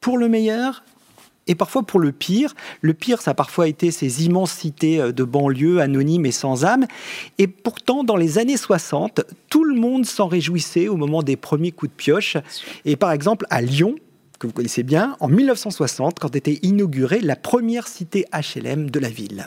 [0.00, 0.82] Pour le meilleur
[1.46, 2.54] et parfois pour le pire.
[2.80, 6.64] Le pire, ça a parfois été ces immenses cités euh, de banlieue anonymes et sans
[6.64, 6.86] âme.
[7.38, 11.72] Et pourtant, dans les années 60, tout le monde s'en réjouissait au moment des premiers
[11.72, 12.36] coups de pioche.
[12.84, 13.96] Et par exemple, à Lyon,
[14.38, 19.08] que vous connaissez bien, en 1960, quand était inaugurée la première cité HLM de la
[19.08, 19.46] ville.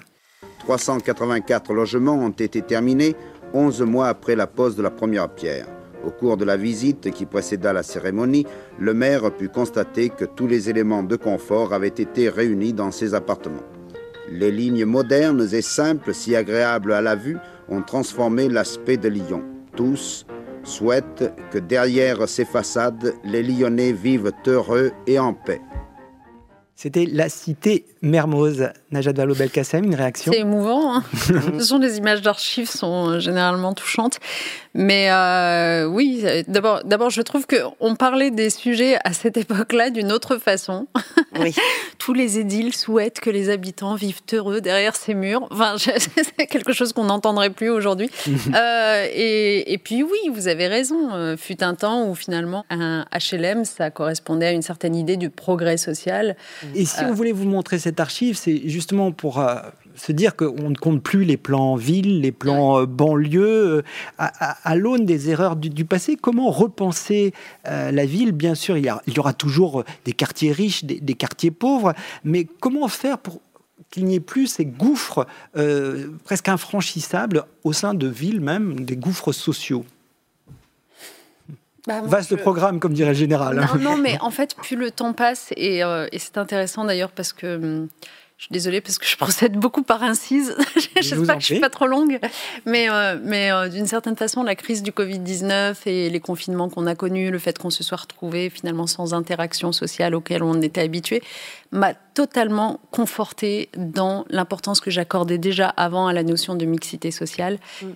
[0.60, 3.16] 384 logements ont été terminés
[3.54, 5.68] 11 mois après la pose de la première pierre.
[6.06, 8.46] Au cours de la visite qui précéda la cérémonie,
[8.80, 13.16] le maire put constater que tous les éléments de confort avaient été réunis dans ces
[13.16, 13.64] appartements.
[14.30, 17.38] Les lignes modernes et simples, si agréables à la vue,
[17.70, 19.44] ont transformé l'aspect de Lyon.
[19.76, 20.26] Tous
[20.64, 25.62] souhaitent que derrière ces façades, les Lyonnais vivent heureux et en paix.
[26.76, 28.70] C'était la cité Mermoz.
[28.92, 30.96] Najat Vallaud-Belkacem, une réaction C'est émouvant.
[30.98, 31.04] Hein
[31.58, 34.20] Ce sont les images d'archives sont euh, généralement touchantes.
[34.76, 40.12] Mais euh, oui, d'abord, d'abord, je trouve qu'on parlait des sujets à cette époque-là d'une
[40.12, 40.88] autre façon.
[41.40, 41.56] Oui.
[41.98, 45.48] Tous les édiles souhaitent que les habitants vivent heureux derrière ces murs.
[45.50, 48.10] Enfin, c'est quelque chose qu'on n'entendrait plus aujourd'hui.
[48.54, 51.14] euh, et, et, puis oui, vous avez raison.
[51.14, 55.30] Euh, fut un temps où finalement un HLM, ça correspondait à une certaine idée du
[55.30, 56.36] progrès social.
[56.76, 59.56] Et si on voulait vous montrer cette archive, c'est justement pour euh,
[59.96, 63.82] se dire qu'on ne compte plus les plans villes, les plans euh, banlieues, euh,
[64.18, 66.16] à, l'aune des erreurs du, passé.
[66.16, 67.34] Comment repenser
[67.66, 68.32] la ville?
[68.32, 73.18] Bien sûr, il y, aura toujours des quartiers riches, des, quartiers pauvres, mais comment faire
[73.18, 73.42] pour
[73.92, 75.28] qu'il n'y ait plus ces gouffres
[76.24, 79.86] presque infranchissables au sein de villes même, des gouffres sociaux?
[81.88, 83.56] Bah, Vaste programme, comme dirait le général.
[83.56, 87.34] Non, non, mais en fait, plus le temps passe, et, euh, c'est intéressant d'ailleurs parce
[87.34, 87.56] que.
[87.56, 87.88] Hum,
[88.38, 90.58] je suis désolée parce que je procède beaucoup par incise.
[91.00, 92.20] J'espère que je suis pas trop longue.
[92.66, 96.86] Mais, euh, mais euh, d'une certaine façon, la crise du Covid-19 et les confinements qu'on
[96.86, 100.82] a connus, le fait qu'on se soit retrouvé finalement sans interaction sociale auquel on était
[100.82, 101.24] habitué,
[101.72, 107.58] m'a totalement conforté dans l'importance que j'accordais déjà avant à la notion de mixité sociale.
[107.82, 107.88] Mm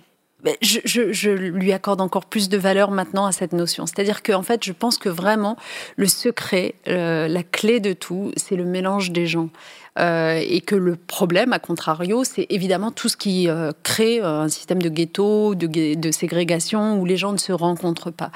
[0.62, 3.86] je, lui accorde encore plus de valeur maintenant à cette notion.
[3.86, 5.56] C'est-à-dire qu'en fait, je pense que vraiment,
[5.96, 9.50] le secret, euh, la clé de tout, c'est le mélange des gens.
[9.98, 14.48] Euh, et que le problème, à contrario, c'est évidemment tout ce qui euh, crée un
[14.48, 18.30] système de ghetto, de, ségrégation, où les gens ne se rencontrent pas.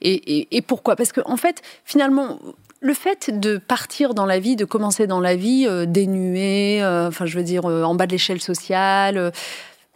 [0.00, 0.96] Et, pourquoi?
[0.96, 2.38] Parce qu'en en fait, finalement,
[2.80, 7.38] le fait de partir dans la vie, de commencer dans la vie dénué, enfin je
[7.38, 9.32] veux dire en bas de l'échelle sociale,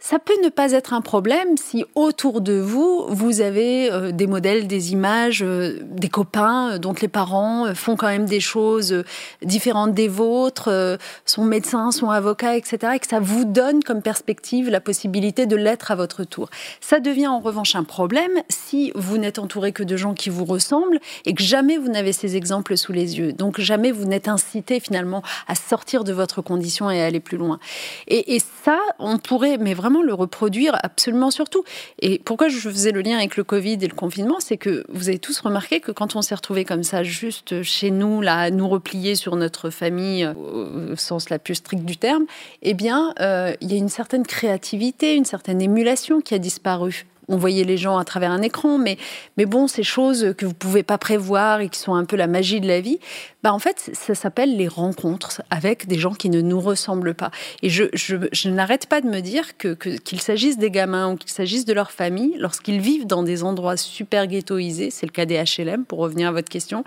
[0.01, 4.27] ça peut ne pas être un problème si autour de vous, vous avez euh, des
[4.27, 9.03] modèles, des images, euh, des copains euh, dont les parents font quand même des choses
[9.43, 12.93] différentes des vôtres, sont médecins, sont avocats, etc.
[12.95, 16.49] Et que ça vous donne comme perspective la possibilité de l'être à votre tour.
[16.79, 20.45] Ça devient en revanche un problème si vous n'êtes entouré que de gens qui vous
[20.45, 23.33] ressemblent et que jamais vous n'avez ces exemples sous les yeux.
[23.33, 27.37] Donc jamais vous n'êtes incité finalement à sortir de votre condition et à aller plus
[27.37, 27.59] loin.
[28.07, 31.63] Et ça, on pourrait, mais vraiment le reproduire absolument surtout.
[31.99, 35.09] Et pourquoi je faisais le lien avec le Covid et le confinement, c'est que vous
[35.09, 38.67] avez tous remarqué que quand on s'est retrouvé comme ça, juste chez nous, là, nous
[38.67, 42.25] replier sur notre famille au sens la plus strict du terme,
[42.61, 47.05] eh bien, euh, il y a une certaine créativité, une certaine émulation qui a disparu
[47.29, 48.97] on voyait les gens à travers un écran, mais,
[49.37, 52.27] mais bon, ces choses que vous pouvez pas prévoir et qui sont un peu la
[52.27, 52.99] magie de la vie,
[53.41, 57.31] bah en fait, ça s'appelle les rencontres avec des gens qui ne nous ressemblent pas.
[57.61, 61.31] Et je, je, n'arrête pas de me dire que, qu'il s'agisse des gamins ou qu'il
[61.31, 65.41] s'agisse de leur famille, lorsqu'ils vivent dans des endroits super ghettoisés, c'est le cas des
[65.41, 66.83] HLM, pour revenir à votre question,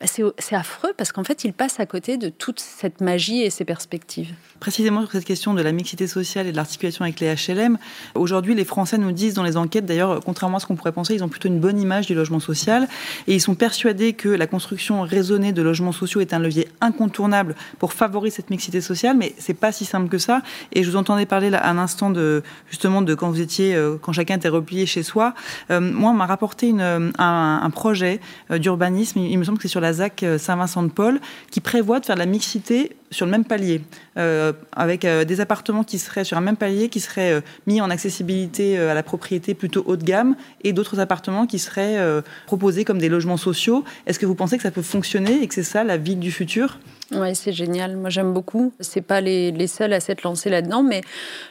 [0.00, 3.50] bah c'est, affreux parce qu'en fait, ils passent à côté de toute cette magie et
[3.50, 4.32] ces perspectives.
[4.60, 7.78] Précisément sur cette question de la mixité sociale et de l'articulation avec les HLM,
[8.14, 11.14] aujourd'hui, les Français nous disent dans les enquêtes D'ailleurs, contrairement à ce qu'on pourrait penser,
[11.14, 12.88] ils ont plutôt une bonne image du logement social
[13.26, 17.54] et ils sont persuadés que la construction raisonnée de logements sociaux est un levier incontournable
[17.78, 19.16] pour favoriser cette mixité sociale.
[19.16, 20.42] Mais c'est pas si simple que ça.
[20.72, 23.96] Et je vous entendais parler là un instant de justement de quand vous étiez, euh,
[24.00, 25.34] quand chacun était replié chez soi.
[25.70, 29.20] Euh, moi, on m'a rapporté une, un, projet euh, d'urbanisme.
[29.20, 32.26] Il, me semble que c'est sur la ZAC Saint-Vincent-de-Paul qui prévoit de faire de la
[32.26, 33.82] mixité sur le même palier,
[34.16, 37.80] euh, avec euh, des appartements qui seraient sur un même palier, qui seraient euh, mis
[37.80, 42.84] en accessibilité à la propriété plutôt haut de gamme, et d'autres appartements qui seraient proposés
[42.84, 43.84] comme des logements sociaux.
[44.06, 46.32] Est-ce que vous pensez que ça peut fonctionner et que c'est ça la ville du
[46.32, 46.78] futur?
[47.12, 47.96] Oui, c'est génial.
[47.96, 48.72] Moi, j'aime beaucoup.
[48.80, 51.02] C'est pas les, seuls à s'être lancés là-dedans, mais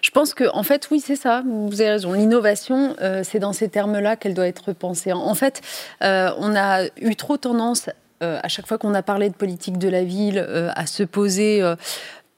[0.02, 1.44] je pense que, en fait, oui, c'est ça.
[1.46, 2.14] Vous avez raison.
[2.14, 5.14] L'innovation, c'est dans ces termes-là qu'elle doit être pensée.
[5.14, 5.62] En fait,
[6.02, 7.90] on a eu trop tendance
[8.22, 11.04] euh, à chaque fois qu'on a parlé de politique de la ville, euh, à se
[11.04, 11.76] poser euh,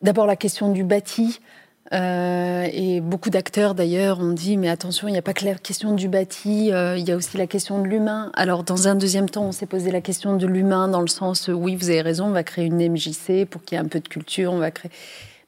[0.02, 1.40] d'abord la question du bâti.
[1.92, 5.94] et beaucoup d'acteurs d'ailleurs ont dit mais attention, il n'y a pas que la question
[5.94, 8.32] du bâti, il y a aussi la question de l'humain.
[8.34, 11.50] Alors dans un deuxième temps, on s'est posé la question de l'humain dans le sens
[11.50, 14.00] oui, vous avez raison, on va créer une MJC pour qu'il y ait un peu
[14.00, 14.92] de culture, on va créer.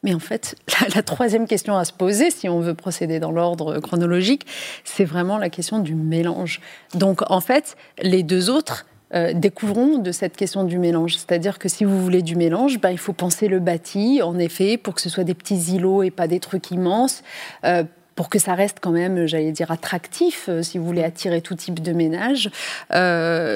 [0.05, 0.55] Mais en fait,
[0.95, 4.45] la, troisième question à se poser, si on veut procéder dans l'ordre chronologique,
[4.83, 6.61] c'est vraiment la question du mélange.
[6.93, 11.15] Donc en fait, les deux autres, euh, découvrons de cette question du mélange.
[11.15, 14.77] C'est-à-dire que si vous voulez du mélange, ben, il faut penser le bâti, en effet,
[14.77, 17.23] pour que ce soit des petits îlots et pas des trucs immenses.
[17.63, 17.83] Euh,
[18.15, 21.53] pour que ça reste quand même, j'allais dire, attractif, euh, si vous voulez attirer tout
[21.53, 22.49] type de ménage.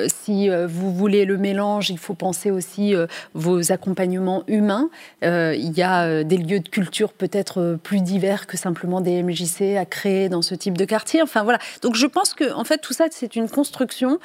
[0.10, 2.94] Si vous voulez le mélange, il faut penser aussi
[3.34, 4.90] vos accompagnements humains.
[5.22, 9.86] il y a des lieux de culture peut-être plus divers que simplement des MJC à
[9.86, 11.22] créer dans ce type de quartier.
[11.22, 11.60] Enfin voilà.
[11.82, 14.20] Donc je pense que en fait tout ça c'est une construction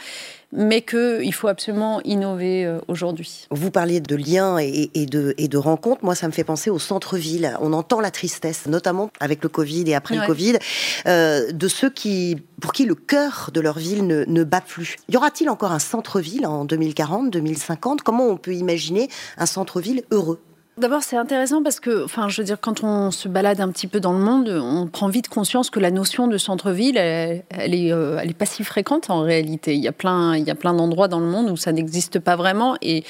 [0.54, 3.46] mais qu'il faut absolument innover euh, aujourd'hui.
[3.50, 6.04] Vous parliez de liens et, de, et de rencontres.
[6.04, 7.56] Moi, ça me fait penser au centre-ville.
[7.60, 10.58] On entend la tristesse, notamment avec le Covid et après le Covid,
[11.06, 14.96] euh, de ceux qui, pour qui le cœur de leur ville ne, ne bat plus.
[15.08, 20.40] Y aura-t-il encore un centre-ville en 2040, 2050 Comment on peut imaginer un centre-ville heureux?
[20.76, 23.86] D'abord, c'est intéressant parce que, enfin, je veux dire, quand on se balade un petit
[23.86, 27.92] peu dans le monde, on prend vite conscience que la notion de centre-ville, elle, est,
[27.92, 29.74] euh, elle est pas si fréquente en réalité.
[29.74, 32.18] Il y a plein, il y a plein d'endroits dans le monde où ça n'existe
[32.18, 32.76] pas vraiment.
[32.82, 33.04] Et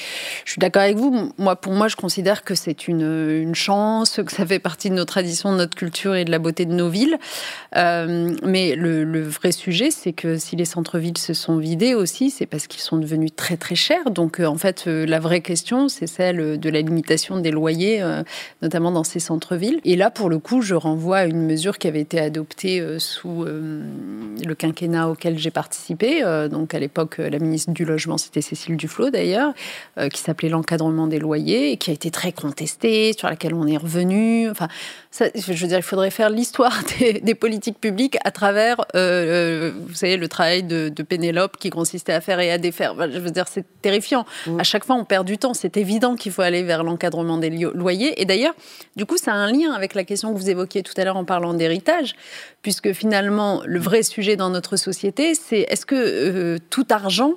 [0.45, 1.33] je suis d'accord avec vous.
[1.39, 4.95] Moi, pour moi, je considère que c'est une, une, chance, que ça fait partie de
[4.97, 7.17] nos traditions, de notre culture et de la beauté de nos villes.
[7.77, 12.29] Euh, mais le, le, vrai sujet, c'est que si les centres-villes se sont vidés aussi,
[12.29, 14.11] c'est parce qu'ils sont devenus très très chers.
[14.11, 18.23] Donc, euh, en fait, la vraie question, c'est celle de la limitation des loyers, euh,
[18.61, 19.81] notamment dans ces centres-villes.
[19.85, 22.99] Et là, pour le coup, je renvoie à une mesure qui avait été adoptée euh,
[22.99, 23.83] sous euh,
[24.45, 26.23] le quinquennat auquel j'ai participé.
[26.51, 29.53] donc à l'époque, la ministre du Logement, c'était Cécile Duflot d'ailleurs,
[30.13, 33.77] qui s'appelait l'encadrement des loyers et qui a été très contestée, sur laquelle on est
[33.77, 34.51] revenu.
[34.51, 34.69] Enfin,
[35.13, 40.29] je veux dire, il faudrait faire l'histoire des, politiques publiques à travers, vous savez, le
[40.29, 42.95] travail de, Pénélope qui consistait à faire et à défaire.
[42.99, 44.25] je veux dire, c'est terrifiant.
[44.47, 44.61] Mmh.
[44.61, 45.55] À chaque fois, on perd du temps.
[45.55, 48.21] C'est évident qu'il faut aller vers l'encadrement des loyers.
[48.21, 48.55] Et d'ailleurs,
[48.97, 51.17] du coup, ça a un lien avec la question que vous évoquiez tout à l'heure
[51.17, 52.15] en parlant d'héritage,
[52.63, 57.35] puisque finalement, le vrai sujet dans notre société, c'est est-ce que euh, tout argent,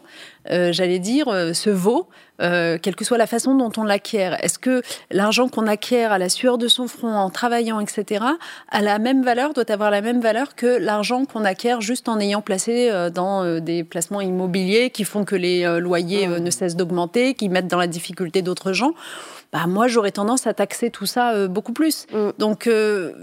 [0.51, 2.07] euh, j'allais dire, euh, se vaut
[2.39, 4.37] quelle que soit la façon dont on l'acquiert?
[4.43, 8.23] Est-ce que l'argent qu'on acquiert à la sueur de son front, en travaillant, etc.,
[8.69, 12.19] a la même valeur, doit avoir la même valeur que l'argent qu'on acquiert juste en
[12.19, 17.49] ayant placé dans des placements immobiliers qui font que les loyers ne cessent d'augmenter, qui
[17.49, 18.93] mettent dans la difficulté d'autres gens?
[19.51, 22.05] Bah, moi j'aurais tendance à taxer tout ça euh, beaucoup plus.
[22.13, 22.29] Mm.
[22.37, 23.13] Donc euh,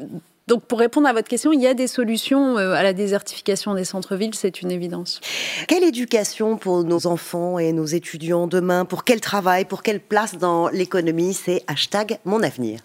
[0.47, 3.75] donc, pour répondre à votre question, il y a des solutions euh, à la désertification
[3.75, 5.23] des centres-villes, c'est une évidence.
[5.69, 8.85] Quelle éducation pour nos enfants et nos étudiants demain?
[8.85, 9.65] Pour quel travail?
[9.65, 11.33] Pour quelle place dans l'économie?
[11.33, 12.81] C'est hashtag mon avenir.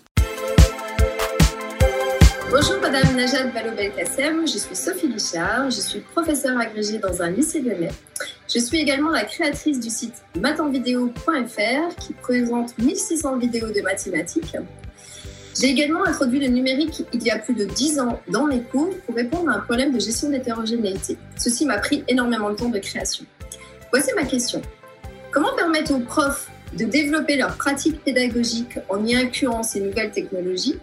[2.50, 7.62] Bonjour Madame Najat Vallaud-Belkacem, je suis Sophie Guichard, je suis professeure agrégée dans un lycée
[7.62, 7.92] lyonnais.
[8.52, 14.58] Je suis également la créatrice du site mathenvideo.fr qui présente 1600 vidéos de mathématiques.
[15.60, 18.90] J'ai également introduit le numérique il y a plus de 10 ans dans mes cours
[19.06, 21.16] pour répondre à un problème de gestion d'hétérogénéité.
[21.38, 23.24] Ceci m'a pris énormément de temps de création.
[23.92, 24.64] Voici ma question.
[25.30, 30.80] Comment permettre aux profs de développer leurs pratiques pédagogiques en y incluant ces nouvelles technologies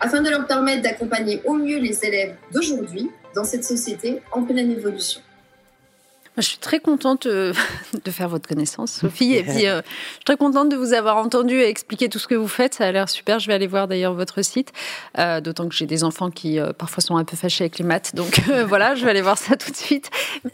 [0.00, 4.70] afin de leur permettre d'accompagner au mieux les élèves d'aujourd'hui dans cette société en pleine
[4.70, 5.20] évolution?
[6.38, 7.52] Je suis très contente euh,
[8.04, 9.34] de faire votre connaissance, Sophie.
[9.34, 12.26] Et puis, euh, je suis très contente de vous avoir entendu et expliquer tout ce
[12.26, 12.74] que vous faites.
[12.74, 13.38] Ça a l'air super.
[13.38, 14.72] Je vais aller voir d'ailleurs votre site.
[15.18, 18.14] Euh, d'autant que j'ai des enfants qui parfois sont un peu fâchés avec les maths.
[18.14, 20.10] Donc voilà, je vais aller voir ça tout de suite.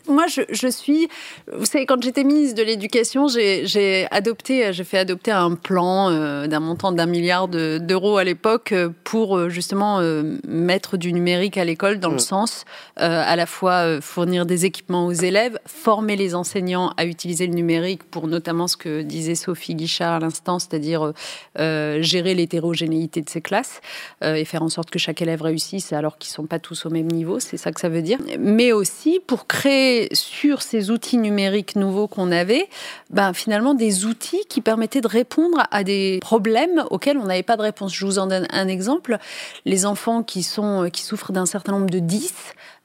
[0.08, 1.08] Moi, je, je suis.
[1.56, 6.10] Vous savez, quand j'étais ministre de l'Éducation, j'ai adopté, j'ai fait adopter un plan
[6.46, 10.00] d'un montant d'un milliard d'euros à l'époque pour justement
[10.46, 12.20] mettre du numérique à l'école dans le mm.
[12.20, 12.64] sens
[12.96, 18.02] à la fois fournir des équipements aux élèves former les enseignants à utiliser le numérique
[18.02, 21.12] pour notamment ce que disait Sophie Guichard à l'instant, c'est-à-dire
[21.58, 23.80] euh, gérer l'hétérogénéité de ces classes
[24.24, 26.86] euh, et faire en sorte que chaque élève réussisse alors qu'ils ne sont pas tous
[26.86, 28.18] au même niveau, c'est ça que ça veut dire.
[28.38, 32.68] Mais aussi pour créer sur ces outils numériques nouveaux qu'on avait,
[33.10, 37.56] ben, finalement des outils qui permettaient de répondre à des problèmes auxquels on n'avait pas
[37.56, 37.94] de réponse.
[37.94, 39.18] Je vous en donne un exemple.
[39.64, 42.32] Les enfants qui, sont, qui souffrent d'un certain nombre de 10,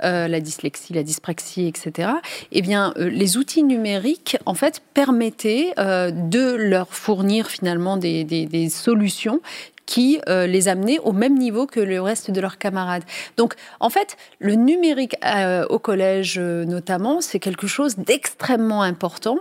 [0.03, 2.09] euh, la dyslexie, la dyspraxie, etc.,
[2.51, 8.69] eh bien, euh, les outils numériques, en fait, permettaient euh, de leur fournir finalement des,
[8.69, 9.41] solutions
[9.85, 13.03] qui les amenaient au même niveau que le reste de leurs camarades.
[13.35, 15.15] Donc, en fait, le numérique
[15.69, 19.39] au collège notamment, c'est quelque chose d'extrêmement important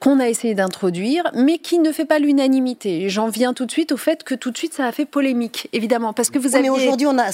[0.00, 3.08] qu'on a essayé d'introduire, mais qui ne fait pas l'unanimité.
[3.10, 5.68] J'en viens tout de suite au fait que tout de suite ça a fait polémique,
[5.72, 6.62] évidemment, parce que vous avez.
[6.62, 7.30] Mais aujourd'hui, on a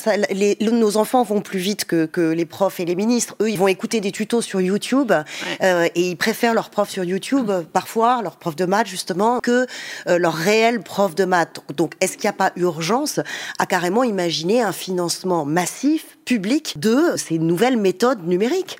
[0.60, 3.36] nos enfants vont plus vite que, que, les profs et les ministres.
[3.40, 5.12] Eux, ils vont écouter des tutos sur YouTube
[5.62, 9.66] euh, et ils préfèrent leurs profs sur YouTube parfois, leurs profs de maths justement, que
[10.08, 11.60] euh, leurs réels profs de maths.
[11.76, 13.20] Donc, est-ce qu'il n'y a pas urgence
[13.58, 18.78] à carrément imaginer un financement massif public de ces nouvelles méthodes numériques?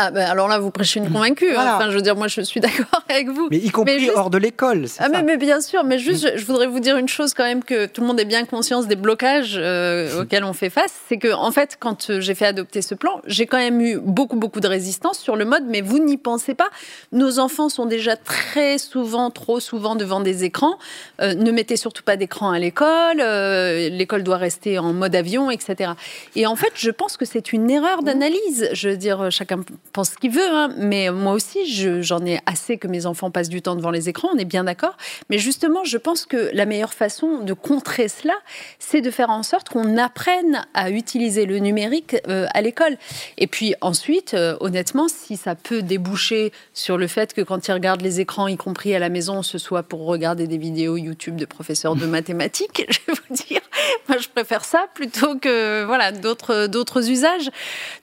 [0.00, 1.56] Ah ben alors là, vous prêchez une convaincue.
[1.56, 1.74] Hein.
[1.74, 3.48] Enfin, je veux dire, moi, je suis d'accord avec vous.
[3.50, 4.86] Mais y compris hors de l'école.
[5.00, 7.64] Ah mais, mais, bien sûr, mais juste, je, voudrais vous dire une chose quand même
[7.64, 11.18] que tout le monde ait bien conscience des blocages euh, auxquels on fait face, c'est
[11.18, 14.36] que en fait, quand euh, j'ai fait adopter ce plan, j'ai quand même eu beaucoup
[14.36, 15.64] beaucoup de résistance sur le mode.
[15.66, 16.68] Mais vous n'y pensez pas.
[17.10, 20.78] Nos enfants sont déjà très souvent, trop souvent devant des écrans.
[21.20, 23.16] Euh, ne mettez surtout pas d'écran à l'école.
[23.18, 25.90] l'école doit rester en mode avion, etc.
[26.36, 28.68] Et en fait, je pense que c'est une erreur d'analyse.
[28.74, 29.58] Je veux dire, chacun
[29.90, 30.70] pense ce qu'il veut, hein.
[30.76, 34.28] mais moi aussi, j'en ai assez que mes enfants passent du temps devant les écrans,
[34.34, 34.96] on est bien d'accord.
[35.30, 38.34] Mais justement, je pense que la meilleure façon de contrer cela,
[38.78, 42.96] c'est de faire en sorte qu'on apprenne à utiliser le numérique euh, à l'école.
[43.36, 47.72] Et puis ensuite, euh, honnêtement, si ça peut déboucher sur le fait que quand ils
[47.72, 51.36] regardent les écrans, y compris à la maison, ce soit pour regarder des vidéos YouTube
[51.36, 53.60] de professeurs de mathématiques, je vais vous dire,
[54.08, 57.50] moi je préfère ça plutôt que voilà d'autres d'autres usages.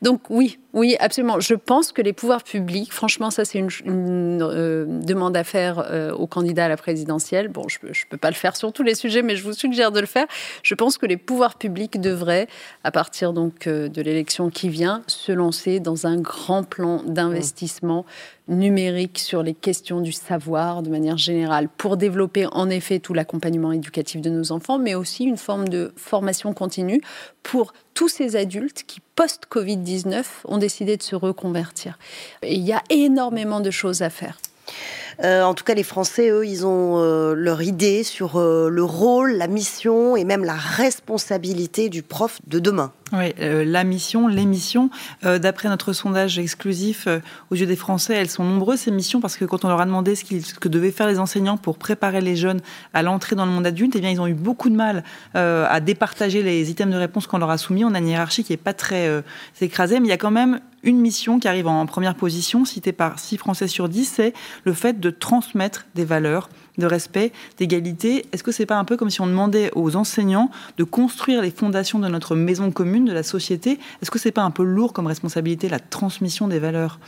[0.01, 1.39] Donc oui, oui, absolument.
[1.39, 6.11] Je pense que les pouvoirs publics, franchement, ça c'est une, euh, demande à faire euh,
[6.13, 7.47] aux candidats à la présidentielle.
[7.47, 9.91] Bon, je ne peux pas le faire sur tous les sujets, mais je vous suggère
[9.91, 10.27] de le faire.
[10.63, 12.47] Je pense que les pouvoirs publics devraient,
[12.83, 18.05] à partir donc euh, de l'élection qui vient, se lancer dans un grand plan d'investissement
[18.47, 23.71] numérique sur les questions du savoir de manière générale pour développer en effet tout l'accompagnement
[23.71, 27.01] éducatif de nos enfants, mais aussi une forme de formation continue
[27.43, 31.97] pour tous ces adultes qui, post-Covid-19, ont décidé de se reconvertir.
[32.43, 34.37] Il y a énormément de choses à faire.
[35.23, 38.83] Euh, en tout cas, les Français, eux, ils ont euh, leur idée sur euh, le
[38.83, 42.91] rôle, la mission et même la responsabilité du prof de demain.
[43.13, 44.89] Oui, la mission, les missions.
[45.21, 47.07] D'après notre sondage exclusif
[47.51, 49.85] aux yeux des Français, elles sont nombreuses ces missions parce que quand on leur a
[49.85, 52.61] demandé ce, que devaient faire les enseignants pour préparer les jeunes
[52.95, 55.03] à l'entrée dans le monde adulte, eh bien ils ont eu beaucoup de mal
[55.35, 57.85] à départager les items de réponse qu'on leur a soumis.
[57.85, 59.23] On a une hiérarchie qui est pas très
[59.61, 62.93] écrasée, mais il y a quand même une mission qui arrive en première position, citée
[62.93, 68.25] par 6 Français sur 10, c'est le fait de transmettre des valeurs de respect, d'égalité.
[68.31, 71.51] Est-ce que c'est pas un peu comme si on demandait aux enseignants de construire les
[71.51, 73.79] fondations de notre maison commune, de la société?
[74.01, 76.99] Est-ce que c'est pas un peu lourd comme responsabilité la transmission des valeurs?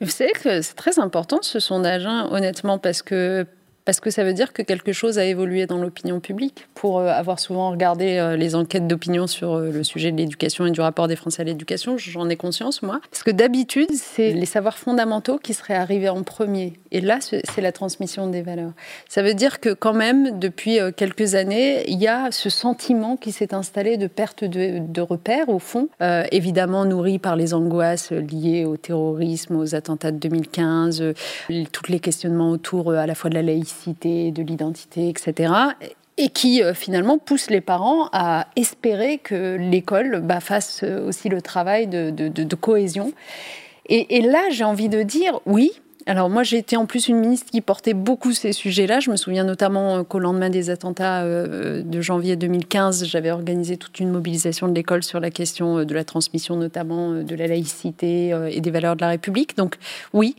[0.00, 3.46] Vous savez que c'est très important ce sondage, hein, honnêtement, parce que
[3.86, 6.66] parce que ça veut dire que quelque chose a évolué dans l'opinion publique.
[6.74, 10.66] Pour euh, avoir souvent regardé euh, les enquêtes d'opinion sur euh, le sujet de l'éducation
[10.66, 13.00] et du rapport des Français à l'éducation, j'en ai conscience, moi.
[13.10, 16.72] Parce que d'habitude, c'est les savoirs fondamentaux qui seraient arrivés en premier.
[16.90, 18.72] Et là, c'est la transmission des valeurs.
[19.08, 23.30] Ça veut dire que quand même, depuis quelques années, il y a ce sentiment qui
[23.30, 25.88] s'est installé de perte de, de repères, au fond,
[26.32, 31.12] évidemment nourri par les angoisses liées au terrorisme, aux attentats de 2015,
[31.72, 35.52] tous les questionnements autour à la fois de la laïcité, de l'identité, etc.
[36.16, 41.42] Et qui euh, finalement pousse les parents à espérer que l'école bah, fasse aussi le
[41.42, 43.12] travail de, cohésion.
[43.88, 45.72] Et, là, j'ai envie de dire oui.
[46.08, 49.00] Alors moi, j'ai été en plus une ministre qui portait beaucoup ces sujets-là.
[49.00, 53.98] Je me souviens notamment qu'au lendemain des attentats euh, de janvier 2015, j'avais organisé toute
[53.98, 58.48] une mobilisation de l'école sur la question de la transmission notamment de la laïcité euh,
[58.50, 59.56] et des valeurs de la République.
[59.56, 59.78] Donc
[60.12, 60.36] oui.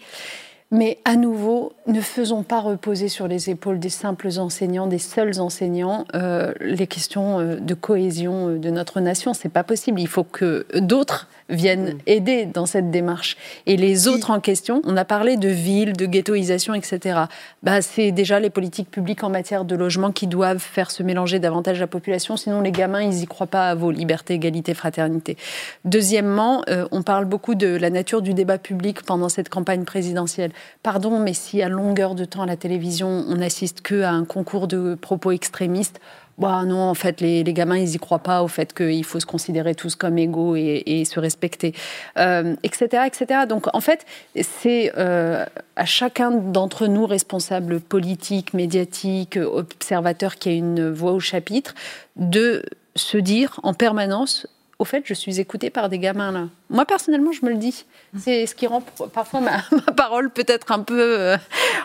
[0.70, 5.40] Mais à nouveau, ne faisons pas reposer sur les épaules des simples enseignants, des seuls
[5.40, 9.34] enseignants, euh, les questions euh, de cohésion euh, de notre nation.
[9.34, 10.02] C'est pas possible.
[10.02, 12.00] Il faut que d'autres viennent mm.
[12.06, 13.38] aider dans cette démarche.
[13.66, 17.22] Et les autres en question, on a parlé de villes, de ghettoisation, etc.
[17.64, 21.40] Bah, c'est déjà les politiques publiques en matière de logement qui doivent faire se mélanger
[21.40, 22.38] davantage la population.
[22.38, 25.38] Sinon, les gamins, ils n'y croient pas à vos libertés, égalité, fraternité.
[25.86, 30.52] Deuxièmement, euh, on parle beaucoup de la nature du débat public pendant cette campagne présidentielle.
[30.84, 34.26] Pardon, mais si à longueur de temps à la télévision, on n'assiste que à un
[34.26, 36.00] concours de propos extrémistes,
[36.38, 39.26] bah non, en fait, les, gamins, ils y croient pas au fait qu'il faut se
[39.26, 43.26] considérer tous comme égaux et, se respecter, etc., euh, etc.
[43.50, 44.06] Donc, en fait,
[44.40, 51.20] c'est euh, à chacun d'entre nous, responsables politiques, médiatiques, observateurs, qui a une voix au
[51.20, 51.74] chapitre,
[52.18, 52.64] de
[52.96, 54.46] se dire en permanence,
[54.78, 56.48] au fait, je suis écoutée par des gamins là.
[56.70, 57.86] Moi, personnellement, je me le dis.
[58.18, 59.62] C'est ce qui rend parfois ma,
[59.94, 61.38] parole peut-être un peu, euh,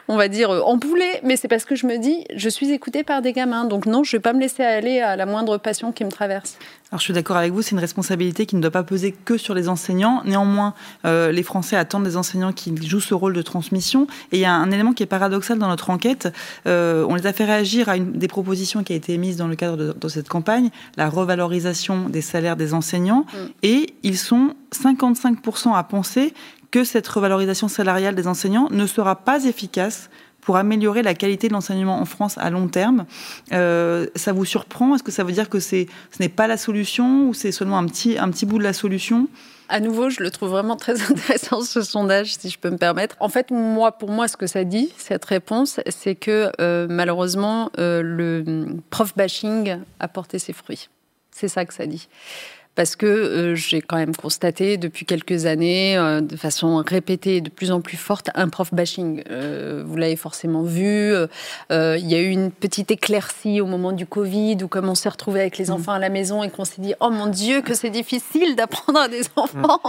[0.09, 3.22] on va dire, empoulée, mais c'est parce que je me dis, je suis écoutée par
[3.22, 3.64] des gamins.
[3.64, 6.11] Donc non, je ne vais pas me laisser aller à la moindre passion qui me
[6.11, 6.59] traverse.
[6.93, 9.39] Alors je suis d'accord avec vous, c'est une responsabilité qui ne doit pas peser que
[9.39, 10.20] sur les enseignants.
[10.26, 10.74] Néanmoins,
[11.07, 14.07] euh, les Français attendent des enseignants qui jouent ce rôle de transmission.
[14.30, 16.28] Et il y a un élément qui est paradoxal dans notre enquête.
[16.66, 19.49] Euh, on les a fait réagir à une des propositions qui a été émise dans
[19.49, 20.68] le cadre de, cette campagne,
[20.99, 23.24] la revalorisation des salaires des enseignants.
[23.33, 23.37] Mm.
[23.62, 26.35] Et ils sont 55% à penser
[26.70, 30.11] que cette revalorisation salariale des enseignants ne sera pas efficace
[30.43, 33.07] pour améliorer la qualité de l'enseignement en France à long terme.
[33.53, 34.95] Euh, ça vous surprend?
[34.95, 35.87] Est-ce que ça veut dire que ce
[36.20, 39.29] n'est pas la solution ou c'est seulement un petit, un petit bout de la solution?
[39.68, 43.16] À nouveau, je le trouve vraiment très intéressant ce sondage, si je peux me permettre.
[43.20, 47.70] En fait, moi, pour moi, ce que ça dit, cette réponse, c'est que euh, malheureusement,
[47.79, 50.89] euh, le prof bashing a porté ses fruits.
[51.31, 52.09] C'est ça que ça dit
[52.75, 57.41] parce que euh, j'ai quand même constaté depuis quelques années, euh, de façon répétée et
[57.41, 59.23] de plus en plus forte, un prof bashing.
[59.31, 61.14] Euh, vous l'avez forcément vu.
[61.70, 65.09] Il y a eu une petite éclaircie au moment du Covid, où comme on s'est
[65.09, 65.73] retrouvé avec les mm.
[65.73, 69.01] enfants à la maison et qu'on s'est dit, oh mon Dieu, que c'est difficile d'apprendre
[69.01, 69.81] à des enfants,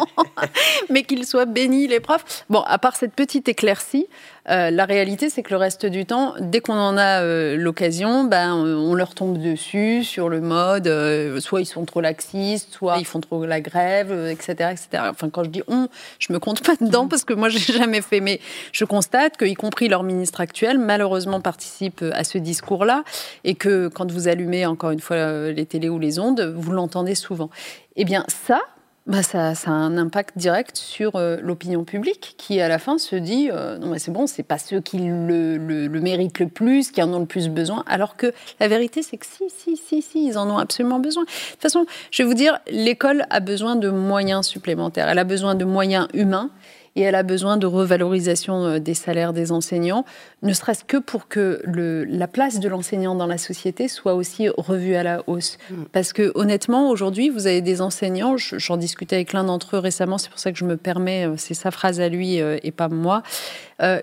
[0.90, 2.46] mais qu'ils soient bénis les profs.
[2.50, 4.08] Bon, à part cette petite éclaircie,
[4.50, 8.26] euh, la réalité, c'est que le reste du temps, dès qu'on en a euh, l'occasion,
[8.26, 12.98] ben, on leur tombe dessus sur le mode, euh, soit ils sont trop laxistes, soit
[12.98, 15.04] ils font trop la grève, etc., etc.
[15.10, 15.88] Enfin, quand je dis on,
[16.20, 18.40] je me compte pas dedans parce que moi, j'ai jamais fait, mais
[18.72, 23.04] je constate qu'y compris leur ministre actuel, malheureusement, participe à ce discours-là
[23.44, 27.16] et que quand vous allumez encore une fois les télés ou les ondes, vous l'entendez
[27.16, 27.50] souvent.
[27.96, 28.62] Eh bien, ça,
[29.06, 33.18] bah ça, a un impact direct sur euh, l'opinion publique qui, à la fin, se
[33.18, 36.48] dit euh, non, mais c'est bon, c'est pas ceux qui le, le, le, méritent le
[36.48, 37.84] plus, qui en ont le plus besoin.
[37.86, 41.24] Alors que la vérité, c'est que si, si, si, si, ils en ont absolument besoin.
[41.24, 45.10] De toute façon, je vais vous dire, l'école a besoin de moyens supplémentaires.
[45.10, 46.50] Elle a besoin de moyens humains
[46.96, 50.06] et elle a besoin de revalorisation euh, des salaires des enseignants,
[50.44, 54.50] ne serait-ce que pour que le, la place de l'enseignant dans la société soit aussi
[54.50, 55.58] revue à la hausse.
[55.70, 55.84] Mm.
[55.92, 60.18] Parce que honnêtement, aujourd'hui, vous avez des enseignants, j'en discutais avec l'un d'entre eux récemment,
[60.18, 62.72] c'est pour ça que je me permets, euh, c'est sa phrase à lui euh, et
[62.72, 63.24] pas moi,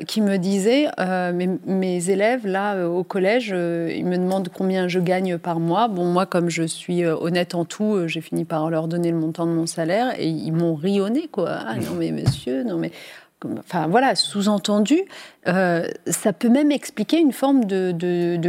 [0.07, 5.39] qui me disait, mes, mes, élèves, là, au collège, ils me demandent combien je gagne
[5.39, 5.89] par mois.
[5.89, 9.47] Bon, moi, comme je suis honnête en tout, j'ai fini par leur donner le montant
[9.47, 11.61] de mon salaire et ils m'ont rionné, quoi.
[11.67, 12.93] Ah non, mais monsieur, non, mais
[13.59, 15.03] enfin voilà, sous-entendu,
[15.49, 17.93] euh, ça peut même expliquer une forme de,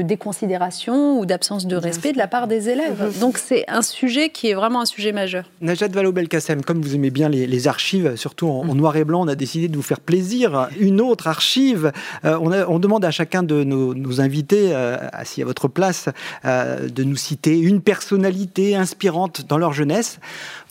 [0.01, 3.01] déconsidération ou d'absence de respect de la part des élèves.
[3.01, 3.19] Mhm.
[3.19, 5.45] Donc c'est un sujet qui est vraiment un sujet majeur.
[5.61, 9.35] Najat Vallaud-Belkacem, comme vous aimez bien les, archives, surtout en, noir et blanc, on a
[9.35, 10.69] décidé de vous faire plaisir.
[10.79, 11.91] Une autre archive,
[12.25, 12.37] euh,
[12.67, 16.09] on, demande à chacun de nos, invités, euh, assis à votre place,
[16.43, 20.19] de nous citer une personnalité inspirante dans leur jeunesse.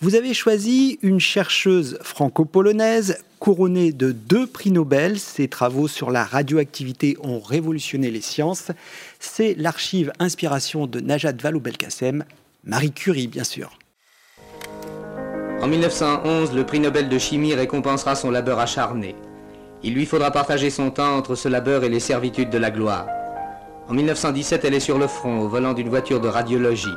[0.02, 5.18] Vous avez choisi une chercheuse franco-polonaise couronnée de deux prix Nobel.
[5.18, 8.70] Ses travaux sur la radioactivité ont révolutionné les sciences.
[9.18, 12.24] C'est l'archive Inspiration de Najat Vallaud-Belkacem,
[12.64, 13.78] Marie Curie bien sûr.
[15.60, 19.14] En 1911, le prix Nobel de chimie récompensera son labeur acharné.
[19.82, 23.06] Il lui faudra partager son temps entre ce labeur et les servitudes de la gloire.
[23.86, 26.88] En 1917, elle est sur le front, au volant d'une voiture de radiologie.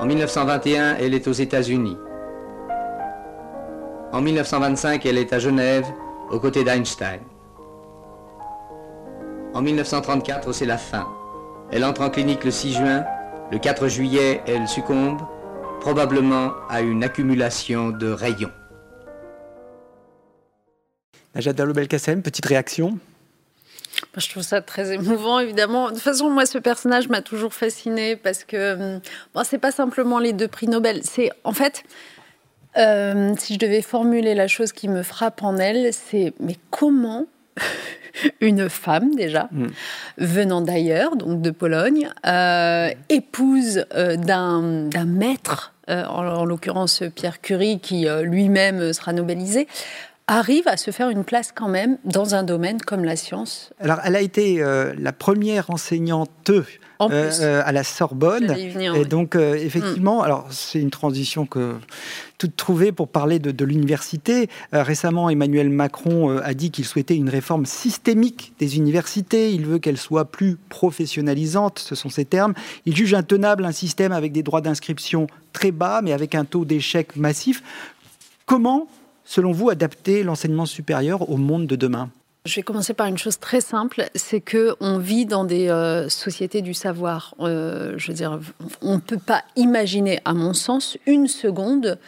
[0.00, 1.96] En 1921, elle est aux États-Unis.
[4.12, 5.86] En 1925, elle est à Genève,
[6.30, 7.20] aux côtés d'Einstein.
[9.54, 11.06] En 1934, c'est la fin.
[11.70, 13.04] Elle entre en clinique le 6 juin.
[13.52, 15.20] Le 4 juillet, elle succombe,
[15.80, 18.50] probablement à une accumulation de rayons.
[21.36, 22.98] Najat Vallaud-Belkacem, petite réaction?
[24.20, 25.88] Je trouve ça très émouvant, évidemment.
[25.88, 29.00] De toute façon, moi, ce personnage m'a toujours fasciné parce que hum,
[29.34, 31.00] bon, c'est pas simplement les deux prix Nobel.
[31.02, 31.84] C'est en fait,
[32.76, 37.26] euh, si je devais formuler la chose qui me frappe en elle, c'est mais comment
[38.40, 39.66] une femme déjà mm.
[40.18, 47.78] venant d'ailleurs, donc de Pologne, euh, épouse euh, d'un maître, en, en l'occurrence Pierre Curie,
[47.78, 49.68] qui lui-même sera nobelisé
[50.26, 53.72] arrive à se faire une place quand même dans un domaine comme la science.
[53.78, 56.62] Alors, elle a été euh, la première enseignante euh,
[57.00, 58.56] euh, à la Sorbonne.
[58.56, 60.24] et donc, effectivement, mm.
[60.24, 61.74] alors c'est une transition que
[62.38, 64.48] toute trouvée pour parler de, l'université.
[64.72, 69.52] récemment, Emmanuel Macron a dit qu'il souhaitait une réforme systémique des universités.
[69.52, 72.54] Il veut qu'elles soient plus professionnalisantes, ce sont ses termes.
[72.86, 76.64] Il juge intenable un système avec des droits d'inscription très bas, mais avec un taux
[76.64, 77.62] d'échec massif.
[78.46, 78.88] Comment
[79.24, 82.10] selon vous, adapter l'enseignement supérieur au monde de demain?
[82.46, 86.10] Je vais commencer par une chose très simple, c'est que on vit dans des euh,
[86.10, 87.34] sociétés du savoir.
[87.40, 88.38] Euh, je veux dire,
[88.82, 91.98] on ne peut pas imaginer, à mon sens, une seconde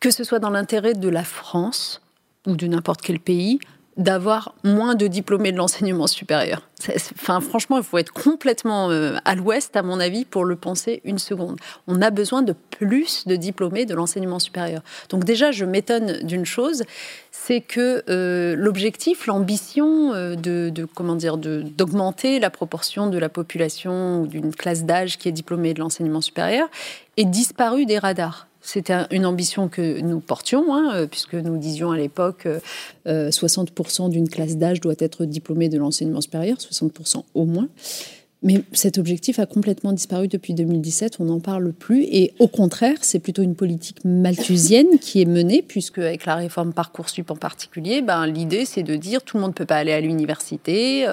[0.00, 2.00] que ce soit dans l'intérêt de la France
[2.46, 3.60] ou de n'importe quel pays
[3.98, 6.62] d'avoir moins de diplômés de l'enseignement supérieur.
[6.88, 11.00] Enfin, franchement, il faut être complètement euh, à l'ouest, à mon avis, pour le penser
[11.04, 11.58] une seconde.
[11.88, 14.82] On a besoin de plus de diplômés de l'enseignement supérieur.
[15.08, 16.84] Donc déjà, je m'étonne d'une chose,
[17.32, 24.54] c'est que euh, l'objectif, l'ambition euh, de, d'augmenter la proportion de la population ou d'une
[24.54, 26.68] classe d'âge qui est diplômée de l'enseignement supérieur
[27.16, 28.46] est disparu des radars.
[28.60, 32.46] C'était une ambition que nous portions, hein, puisque nous disions à l'époque
[33.06, 37.68] 60% d'une classe d'âge doit être diplômée de l'enseignement supérieur, 60% au moins.
[38.42, 42.04] Mais cet objectif a complètement disparu depuis 2017, on n'en parle plus.
[42.04, 46.72] Et au contraire, c'est plutôt une politique malthusienne qui est menée, puisque avec la réforme
[46.72, 49.92] Parcoursup en particulier, ben, l'idée c'est de dire tout le monde ne peut pas aller
[49.92, 51.08] à l'université,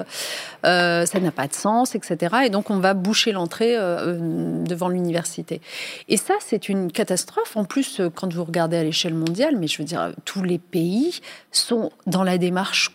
[0.64, 2.36] euh, ça n'a pas de sens, etc.
[2.44, 5.60] Et donc on va boucher l'entrée euh, devant l'université.
[6.08, 7.56] Et ça, c'est une catastrophe.
[7.56, 11.20] En plus, quand vous regardez à l'échelle mondiale, mais je veux dire, tous les pays
[11.50, 12.92] sont dans la démarche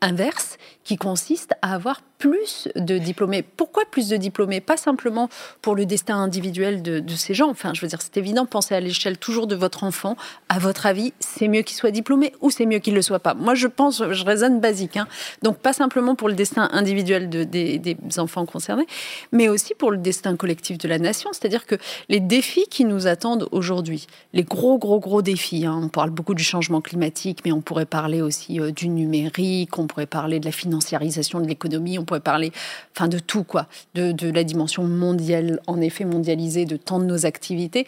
[0.00, 3.42] inverse qui consiste à avoir plus de diplômés.
[3.42, 4.62] Pourquoi plus de diplômés?
[4.62, 5.28] Pas simplement
[5.60, 7.50] pour le destin individuel de, ces gens.
[7.50, 10.16] Enfin, je veux dire, c'est évident, pensez à l'échelle toujours de votre enfant.
[10.48, 13.18] À votre avis, c'est mieux qu'il soit diplômé ou c'est mieux qu'il ne le soit
[13.18, 13.34] pas?
[13.34, 14.96] Moi, je pense, je raisonne basique.
[14.96, 15.06] Hein.
[15.42, 18.86] Donc, pas simplement pour le destin individuel de, des, enfants concernés,
[19.30, 21.28] mais aussi pour le destin collectif de la nation.
[21.34, 21.74] C'est-à-dire que
[22.08, 26.34] les défis qui nous attendent aujourd'hui, les gros, gros, gros défis, hein, on parle beaucoup
[26.34, 30.46] du changement climatique, mais on pourrait parler aussi euh, du numérique, on pourrait parler de
[30.46, 32.52] la financiarisation de l'économie, on pourrait parler
[32.96, 37.26] enfin, de tout, quoi, de, la dimension mondiale, en effet mondialisée de tant de nos
[37.26, 37.86] activités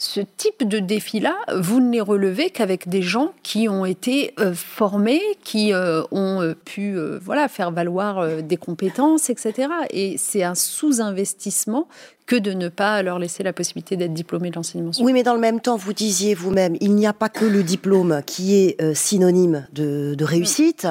[0.00, 4.54] ce type de défi-là, vous ne les relevez qu'avec des gens qui ont été euh,
[4.54, 9.68] formés, qui euh, ont euh, pu voilà, faire valoir des compétences, etc.
[9.90, 11.88] Et c'est un sous-investissement
[12.28, 15.34] que de ne pas leur laisser la possibilité d'être diplômé de l'enseignement Oui, mais dans
[15.34, 18.94] le même temps, vous disiez vous-même, il n'y a pas que le diplôme qui est
[18.94, 20.86] synonyme de, réussite,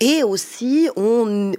[0.00, 1.52] et aussi on,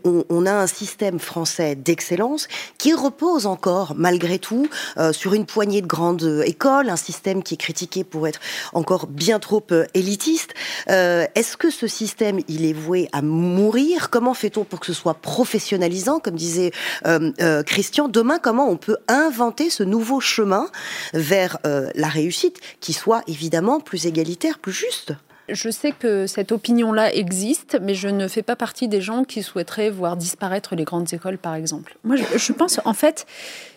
[0.46, 2.48] a un système français d'excellence
[2.80, 4.70] qui repose encore, malgré tout,
[5.12, 8.40] sur une poignée de grandes écoles, un système qui est critiqué pour être
[8.74, 10.54] encore bien trop euh, élitiste.
[10.90, 14.10] Euh, est-ce que ce système, il est voué à mourir?
[14.10, 16.72] Comment fait-on pour que ce soit professionnalisant, comme disait
[17.06, 18.08] euh, Christian?
[18.08, 20.68] Demain, comment on peut inventer ce nouveau chemin
[21.14, 25.14] vers la réussite qui soit évidemment plus égalitaire, plus juste
[25.50, 29.44] je sais que cette opinion-là existe, mais je ne fais pas partie des gens qui
[29.44, 31.96] souhaiteraient voir disparaître les grandes écoles, par exemple.
[32.04, 33.26] Moi, je pense en fait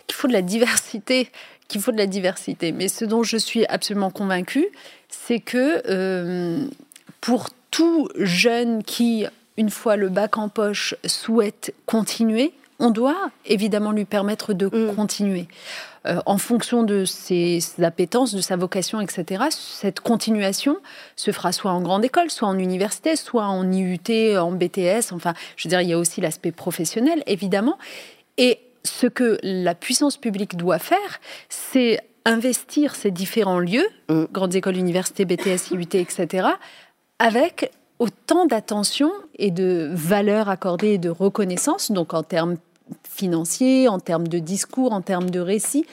[0.05, 1.29] qu'il faut de la diversité
[1.71, 2.71] qu'il faut de la diversité.
[2.73, 4.67] Mais ce dont je suis absolument convaincue,
[5.07, 6.67] c'est que euh,
[7.21, 9.25] pour tout jeune qui,
[9.57, 14.95] une fois le bac en poche, souhaite continuer, on doit évidemment lui permettre de mm.
[14.95, 15.47] continuer.
[16.07, 20.77] Euh, en fonction de ses appétences, de sa vocation, etc., cette continuation
[21.15, 25.11] se fera soit en grande école, soit en université, soit en IUT, en BTS.
[25.11, 27.77] Enfin, je veux dire, il y a aussi l'aspect professionnel, évidemment.
[28.37, 31.19] Et ce que la puissance publique doit faire,
[31.49, 34.23] c'est investir ces différents lieux, mm.
[34.31, 36.47] grandes écoles, universités, BTS, IUT, etc.,
[37.19, 42.57] avec autant d'attention et de valeur accordée et de reconnaissance, donc en termes
[43.21, 45.85] financiers, en termes de discours, en termes de récits,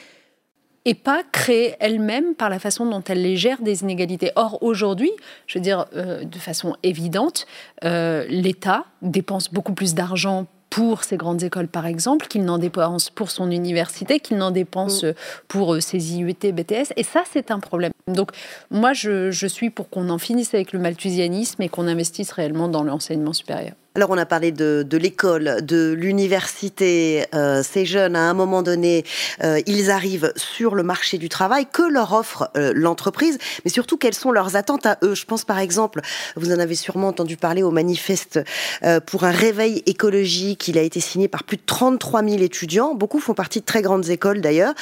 [0.87, 4.31] et pas créer elle-même par la façon dont elle les gère des inégalités.
[4.37, 5.11] Or, aujourd'hui,
[5.47, 7.47] je veux dire, euh, de façon évidente,
[7.85, 13.11] euh, l'État dépense beaucoup plus d'argent pour ces grandes écoles, par exemple, qu'il n'en dépense
[13.11, 15.13] pour son université, qu'il n'en dépense mm.
[15.49, 16.93] pour euh, ses IUT, BTS.
[16.97, 17.93] Et ça, c'est un problème.
[18.07, 18.31] Donc,
[18.71, 22.69] moi, je, je suis pour qu'on en finisse avec le malthusianisme et qu'on investisse réellement
[22.69, 23.75] dans l'enseignement supérieur.
[23.95, 27.25] Alors on a parlé de, l'école, de l'université.
[27.35, 29.05] Euh, ces jeunes, à un moment donné,
[29.43, 31.67] euh, ils arrivent sur le marché du travail.
[31.67, 35.17] Que leur offre euh, l'entreprise Mais surtout, quelles sont leurs attentes à eux?
[35.17, 36.01] Je pense par exemple,
[36.37, 38.39] vous en avez sûrement entendu parler au manifeste
[39.07, 40.69] pour un réveil écologique.
[40.69, 42.95] Il a été signé par plus de 33 000 étudiants.
[42.95, 44.75] Beaucoup font partie de très grandes écoles d'ailleurs.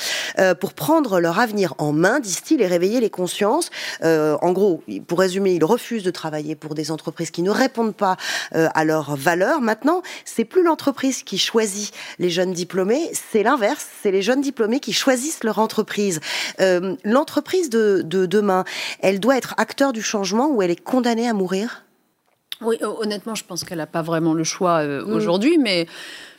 [0.61, 3.71] pour prendre leur avenir en main, disent-ils, et réveiller les consciences.
[4.03, 8.17] en gros, pour résumer, ils refusent de travailler pour des entreprises qui ne répondent pas
[8.53, 9.61] à leurs valeur.
[9.61, 13.87] Maintenant, c'est plus l'entreprise qui choisit les jeunes diplômés, c'est l'inverse.
[14.03, 16.21] C'est les jeunes diplômés qui choisissent leur entreprise.
[16.61, 18.65] Euh, l'entreprise de, demain,
[19.01, 21.85] elle doit être acteur du changement ou elle est condamnée à mourir?
[22.63, 25.13] Oui, honnêtement, je pense qu'elle n'a pas vraiment le choix euh, mm.
[25.13, 25.87] aujourd'hui, mais.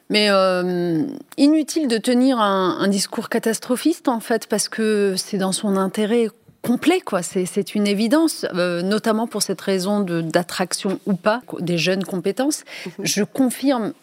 [0.10, 1.03] Mais euh,
[1.36, 6.30] inutile de tenir un, un, discours catastrophiste en fait, parce que c'est dans son intérêt
[6.68, 7.22] complet, quoi.
[7.24, 12.65] C'est une évidence, euh, notamment pour cette raison d'attraction ou pas des jeunes compétences.
[12.86, 13.05] Mhm.
[13.05, 13.93] Je confirme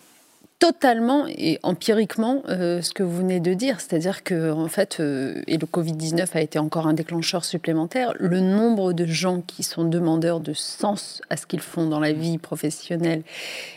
[0.60, 5.42] totalement et empiriquement euh, ce que vous venez de dire, c'est-à-dire que en fait, euh,
[5.46, 9.84] et le Covid-19 a été encore un déclencheur supplémentaire, le nombre de gens qui sont
[9.84, 13.24] demandeurs de sens à ce qu'ils font dans la vie professionnelle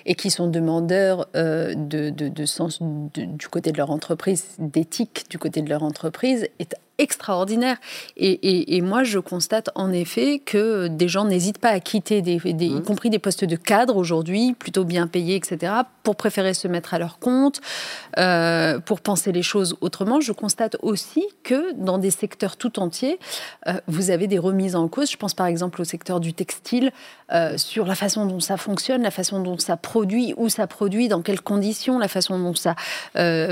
[0.05, 1.75] et qui sont demandeurs de,
[2.09, 7.77] de, sens du côté de leur entreprise, d'éthique du côté de leur entreprise, est extraordinaire.
[8.17, 12.69] Et, moi, je constate en effet que des gens n'hésitent pas à quitter, des, y
[12.69, 12.83] mmh.
[12.83, 15.73] compris des postes de cadre aujourd'hui, plutôt bien payés, etc.,
[16.03, 17.59] pour préférer se mettre à leur compte,
[18.17, 20.21] euh, pour penser les choses autrement.
[20.21, 23.19] Je constate aussi que dans des secteurs tout entiers,
[23.67, 25.11] euh, vous avez des remises en cause.
[25.11, 26.91] Je pense par exemple au secteur du textile,
[27.33, 31.09] euh, sur la façon dont ça fonctionne, la façon dont ça produit, où ça produit,
[31.09, 32.75] dans quelles conditions, la façon dont ça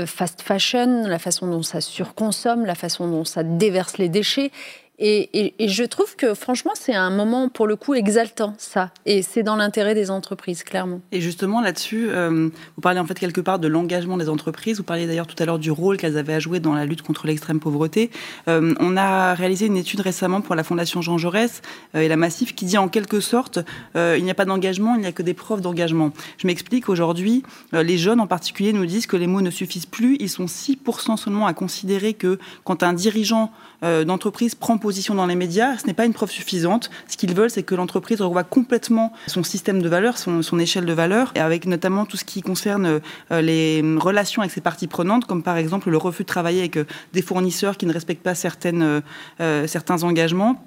[0.06, 4.50] fast fashion, la façon dont ça surconsomme, la façon dont ça déverse les déchets.
[4.98, 8.90] Et, je trouve que franchement, c'est un moment pour le coup exaltant, ça.
[9.04, 11.00] Et c'est dans l'intérêt des entreprises, clairement.
[11.12, 14.78] Et justement, là-dessus, euh, vous parlez en fait quelque part de l'engagement des entreprises.
[14.78, 17.02] Vous parliez d'ailleurs tout à l'heure du rôle qu'elles avaient à jouer dans la lutte
[17.02, 18.10] contre l'extrême pauvreté.
[18.48, 21.60] Euh, on a réalisé une étude récemment pour la Fondation Jean Jaurès
[21.94, 23.58] euh, et la Massif qui dit en quelque sorte
[23.94, 26.12] il n'y a pas d'engagement, il n'y a que des preuves d'engagement.
[26.38, 26.88] Je m'explique.
[26.88, 27.42] Aujourd'hui,
[27.72, 30.16] les jeunes en particulier nous disent que les mots ne suffisent plus.
[30.20, 33.50] Ils sont 6% seulement à considérer que quand un dirigeant
[33.82, 36.90] d'entreprise prend position dans les médias, ce n'est pas une preuve suffisante.
[37.08, 40.92] Ce qu'ils veulent, c'est que l'entreprise revoie complètement son système de valeurs, son, échelle de
[40.92, 43.00] valeurs, et avec notamment tout ce qui concerne
[43.32, 46.76] euh, les relations avec ses parties prenantes, comme par exemple le refus de travailler avec
[46.76, 50.62] euh, des fournisseurs qui ne respectent pas euh, certains engagements.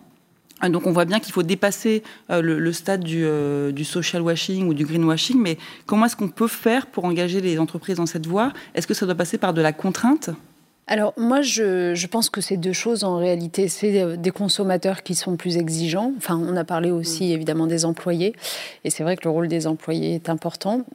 [0.68, 3.26] Donc on voit bien qu'il faut dépasser le, stade du,
[3.72, 7.58] du, social washing ou du greenwashing, mais comment est-ce qu'on peut faire pour engager les
[7.58, 8.52] entreprises dans cette voie?
[8.76, 10.32] Est-ce que ça doit passer par de la contrainte?
[10.92, 13.68] Alors moi, je, pense que c'est deux choses en réalité.
[13.68, 16.14] C'est euh, des consommateurs qui sont plus exigeants.
[16.18, 17.34] Enfin, on a parlé aussi mm.
[17.34, 18.34] évidemment des employés.
[18.84, 20.86] Et c'est vrai que le rôle des employés est important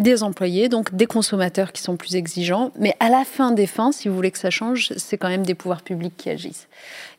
[0.00, 2.72] des employés, donc des consommateurs qui sont plus exigeants.
[2.78, 5.44] Mais à la fin des fins, si vous voulez que ça change, c'est quand même
[5.44, 6.68] des pouvoirs publics qui agissent.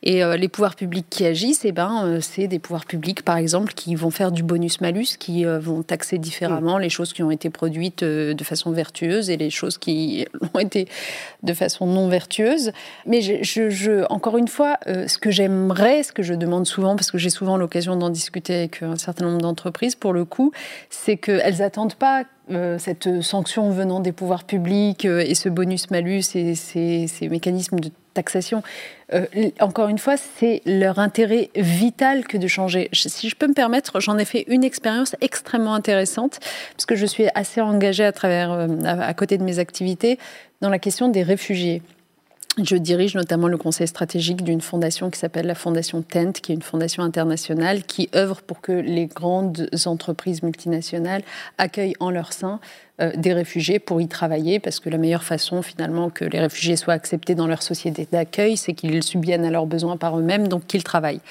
[0.02, 3.36] Et euh, les pouvoirs publics qui agissent, eh ben, euh, c'est des pouvoirs publics, par
[3.36, 7.30] exemple, qui vont faire du bonus-malus, qui euh, vont taxer différemment les choses qui ont
[7.30, 10.88] été produites de façon vertueuse et les choses qui ont été
[11.44, 12.72] de façon non vertueuse.
[13.06, 17.12] Mais je, je, encore une fois, ce que j'aimerais, ce que je demande souvent, parce
[17.12, 20.52] que j'ai souvent l'occasion d'en discuter avec un certain nombre d'entreprises, pour le coup,
[20.90, 22.24] c'est qu'elles n'attendent pas
[22.78, 28.62] cette sanction venant des pouvoirs publics et ce bonus-malus et ces, mécanismes de taxation,
[29.14, 29.26] euh,
[29.60, 32.88] encore une fois, c'est leur intérêt vital que de changer.
[32.92, 36.38] Si je peux me permettre, j'en ai fait une expérience extrêmement intéressante,
[36.76, 40.18] parce que je suis assez engagée à, travers, euh, à côté de mes activités
[40.60, 41.82] dans la question des réfugiés.
[42.58, 46.54] Je dirige notamment le conseil stratégique d'une fondation qui s'appelle la Fondation TENT, qui est
[46.54, 51.22] une fondation internationale qui œuvre pour que les grandes entreprises multinationales
[51.56, 52.60] accueillent en leur sein
[53.16, 56.94] des réfugiés pour y travailler, parce que la meilleure façon finalement que les réfugiés soient
[56.94, 60.84] acceptés dans leur société d'accueil, c'est qu'ils subviennent à leurs besoins par eux-mêmes, donc qu'ils
[60.84, 61.22] travaillent.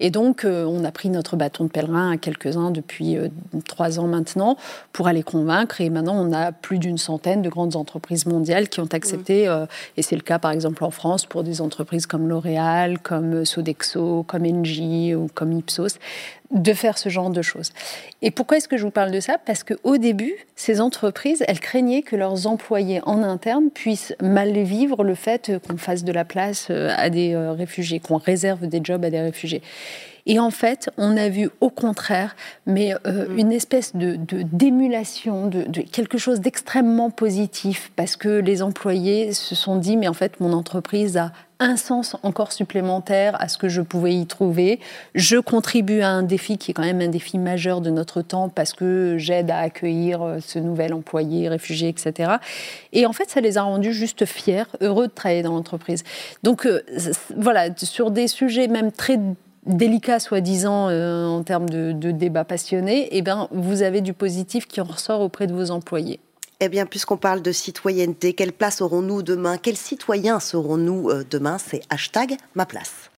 [0.00, 3.28] Et donc euh, on a pris notre bâton de pèlerin à quelques-uns depuis euh,
[3.68, 4.56] trois ans maintenant
[4.92, 8.80] pour aller convaincre, et maintenant on a plus d'une centaine de grandes entreprises mondiales qui
[8.80, 9.66] ont accepté, mmh.
[9.98, 14.24] et c'est le cas par exemple en France pour des entreprises comme L'Oréal, comme Sodexo,
[14.26, 15.98] comme Engie ou comme Ipsos,
[16.52, 17.70] de faire ce genre de choses.
[18.20, 19.38] Et pourquoi est-ce que je vous parle de ça?
[19.38, 25.02] Parce qu'au début, ces entreprises, elles craignaient que leurs employés en interne puissent mal vivre
[25.04, 28.80] le fait qu'on fasse de la place euh, à des euh, réfugiés, qu'on réserve des
[28.82, 29.62] jobs à des réfugiés.
[30.26, 32.36] Et en fait, on a vu au contraire,
[32.66, 33.38] mais euh, mm.
[33.38, 39.76] une espèce de, d'émulation, de, quelque chose d'extrêmement positif, parce que les employés se sont
[39.76, 41.32] dit, mais en fait, mon entreprise a
[41.62, 44.80] un sens encore supplémentaire à ce que je pouvais y trouver.
[45.14, 48.48] Je contribue à un défi qui est quand même un défi majeur de notre temps
[48.48, 52.32] parce que j'aide à accueillir euh, ce nouvel employé, réfugié, etc.
[52.92, 56.02] Et en fait, ça les a rendus juste fiers, heureux de travailler dans l'entreprise.
[56.42, 56.82] Donc euh,
[57.36, 59.18] voilà, sur des sujets même très
[59.64, 64.66] délicat, soi-disant, euh, en termes de, de débat passionné, eh ben, vous avez du positif
[64.66, 66.18] qui en ressort auprès de vos employés.
[66.64, 69.58] Eh bien, puisqu'on parle de citoyenneté, quelle place aurons-nous demain?
[69.58, 71.58] Quels citoyens serons-nous euh, demain?
[71.58, 73.10] C'est hashtag ma place.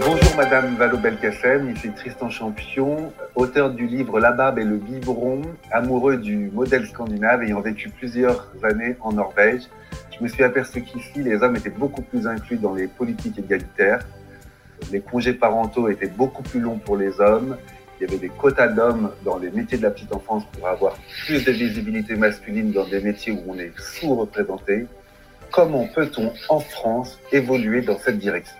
[0.00, 6.16] Bonjour Madame Valo-Belkacem, ici Tristan Champion, auteur du livre La barbe et le biberon, amoureux
[6.16, 9.64] du modèle scandinave ayant vécu plusieurs années en Norvège.
[10.18, 14.06] Je me suis aperçu qu'ici, les hommes étaient beaucoup plus inclus dans les politiques égalitaires.
[14.90, 17.58] Les congés parentaux étaient beaucoup plus longs pour les hommes.
[18.04, 20.94] Y avait des quotas d'hommes dans les métiers de la petite enfance pour avoir
[21.24, 24.86] plus de visibilité masculine dans des métiers où on est sous-représenté.
[25.50, 28.56] Comment peut-on, en France, évoluer dans cette direction?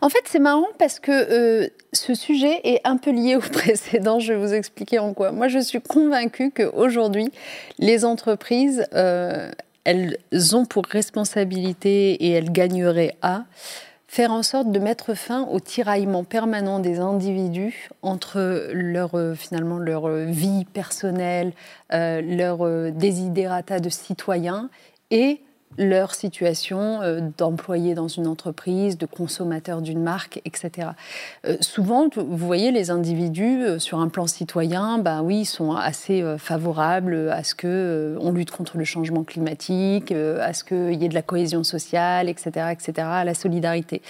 [0.00, 4.18] En fait, c'est marrant parce que euh, ce sujet est un peu lié au précédent.
[4.18, 5.32] Je vais vous expliquer en quoi.
[5.32, 7.30] Moi, je suis convaincue qu'aujourd'hui,
[7.78, 9.50] les entreprises, euh,
[9.84, 10.16] elles
[10.54, 13.44] ont pour responsabilité et elles gagneraient à
[14.12, 19.78] faire en sorte de mettre fin au tiraillement permanent des individus entre leur, euh, finalement,
[19.78, 21.54] leur vie personnelle,
[21.90, 24.68] leur désidérata de citoyens
[25.10, 25.40] et
[25.78, 30.88] leur situation euh, d'employé dans une entreprise, de consommateur d'une marque, etc.
[31.46, 36.22] Euh, souvent, vous voyez, les individus euh, sur un plan citoyen, ben oui, sont assez
[36.38, 41.08] favorables à ce que on lutte contre le changement climatique, à ce qu'il y ait
[41.08, 44.02] de la cohésion sociale, etc., etc., à la solidarité.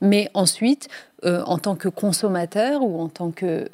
[0.00, 0.88] Mais ensuite,
[1.24, 3.68] en tant que consommateur ou en tant que,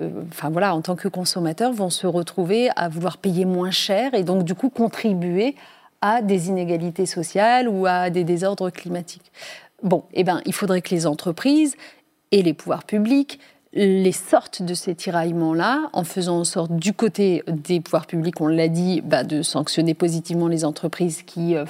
[0.50, 4.44] voilà, en tant que consommateur, vont se retrouver à vouloir payer moins cher et donc
[4.44, 5.54] du coup contribuer
[6.00, 9.32] à des inégalités sociales ou à des désordres climatiques.
[9.82, 11.76] Bon, eh ben, il faudrait que les entreprises
[12.32, 13.40] et les pouvoirs publics
[13.72, 18.46] les sortent de ces tiraillements-là en faisant en sorte du côté des pouvoirs publics, on
[18.46, 21.64] l'a dit, bah, de sanctionner positivement les entreprises qui euh,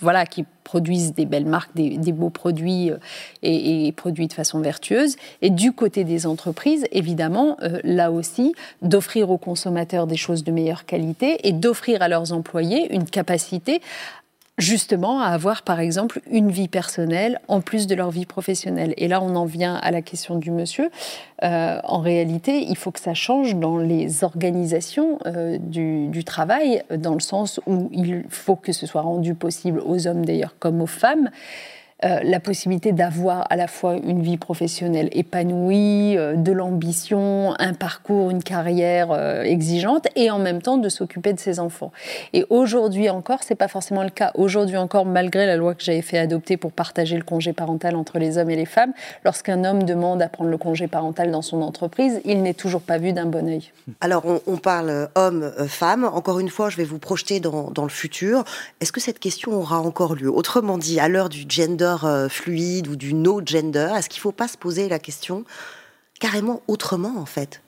[0.00, 2.96] voilà, qui produisent des belles marques, des, beaux produits euh,
[3.42, 5.16] et, produits de façon vertueuse.
[5.42, 10.50] Et du côté des entreprises, évidemment, euh, là aussi, d'offrir aux consommateurs des choses de
[10.50, 13.80] meilleure qualité et d'offrir à leurs employés une capacité
[14.58, 18.94] justement à avoir par exemple une vie personnelle en plus de leur vie professionnelle.
[18.96, 20.90] Et là, on en vient à la question du monsieur.
[21.42, 26.82] Euh, en réalité, il faut que ça change dans les organisations euh, du, du, travail,
[26.90, 30.80] dans le sens où il faut que ce soit rendu possible aux hommes d'ailleurs comme
[30.80, 31.30] aux femmes
[32.04, 37.72] euh, la possibilité d'avoir à la fois une vie professionnelle épanouie, euh, de l'ambition, un
[37.72, 41.92] parcours, une carrière euh, exigeante, et en même temps de s'occuper de ses enfants.
[42.34, 44.30] Et aujourd'hui encore, c'est pas forcément le cas.
[44.34, 48.18] Aujourd'hui encore, malgré la loi que j'avais fait adopter pour partager le congé parental entre
[48.18, 48.92] les hommes et les femmes,
[49.24, 52.98] lorsqu'un homme demande à prendre le congé parental dans son entreprise, il n'est toujours pas
[52.98, 53.72] vu d'un bon œil.
[54.02, 56.04] Alors, on, parle homme-femme.
[56.04, 58.44] Encore une fois, je vais vous projeter dans, dans le futur.
[58.82, 60.30] Est-ce que cette question aura encore lieu?
[60.30, 64.22] Autrement dit, à l'heure du gender euh, fluide ou du no gender Est-ce qu'il ne
[64.22, 65.44] faut pas se poser la question
[66.20, 67.62] carrément autrement en fait?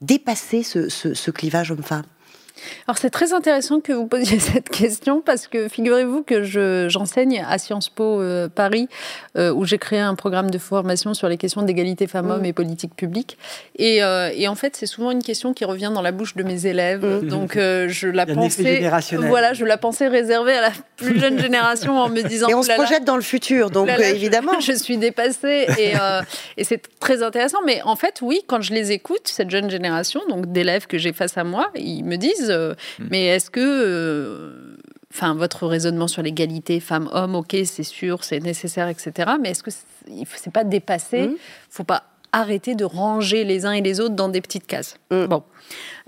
[0.00, 2.04] Dépasser ce clivage homme-femme?
[2.86, 6.44] Alors c'est très intéressant que vous posiez cette question parce que figurez-vous que
[6.88, 8.88] j'enseigne à Sciences Po euh, Paris
[9.36, 12.46] euh, où j'ai créé un programme de formation sur les questions d'égalité femmes-hommes mmh.
[12.46, 13.38] et politique publique.
[13.76, 16.42] Et, euh, et en fait c'est souvent une question qui revient dans la bouche de
[16.42, 17.04] mes élèves.
[17.04, 17.28] Mmh.
[17.28, 18.88] Donc je la pensais,
[19.18, 22.48] voilà, je la pensais réservée à la plus jeune génération en me disant.
[22.48, 24.60] Et on se projette dans le futur, donc évidemment.
[24.60, 25.92] Je, suis dépassée et,
[26.56, 27.58] et c'est très intéressant.
[27.64, 31.12] Mais en fait oui, quand je les écoute, cette jeune génération, donc d'élèves que j'ai
[31.12, 33.06] face à moi, ils me disent euh, hmm.
[33.10, 34.76] Mais est-ce que euh,
[35.12, 39.32] enfin votre raisonnement sur l'égalité femmes-hommes, ok, c'est sûr, c'est nécessaire, etc.
[39.40, 41.34] Mais est-ce que c'est pas dépassé hmm.
[41.70, 44.96] Faut pas arrêter de ranger les uns et les autres dans des petites cases.
[45.10, 45.26] Hmm.
[45.26, 45.44] Bon,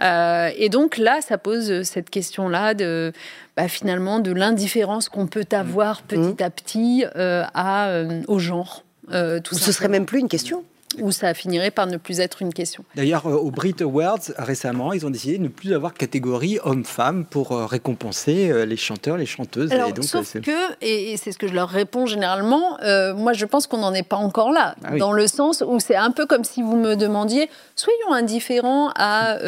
[0.03, 3.12] euh, et donc là, ça pose cette question-là de
[3.57, 8.84] bah, finalement de l'indifférence qu'on peut avoir petit à petit à au genre.
[9.09, 10.64] tout Ce serait même plus une question
[11.01, 12.84] où ça finirait par ne plus être une question.
[12.94, 17.24] D'ailleurs, euh, au Brit Awards, récemment, ils ont décidé de ne plus avoir catégorie homme-femme
[17.24, 19.72] pour euh, récompenser euh, les chanteurs, les chanteuses.
[19.72, 22.78] et donc, sauf que, et c'est ce que je leur réponds généralement,
[23.16, 25.97] moi je pense qu'on n'en est pas encore là, ah dans le sens où c'est
[25.97, 29.38] un peu comme si vous me demandiez, soyons indifférents à,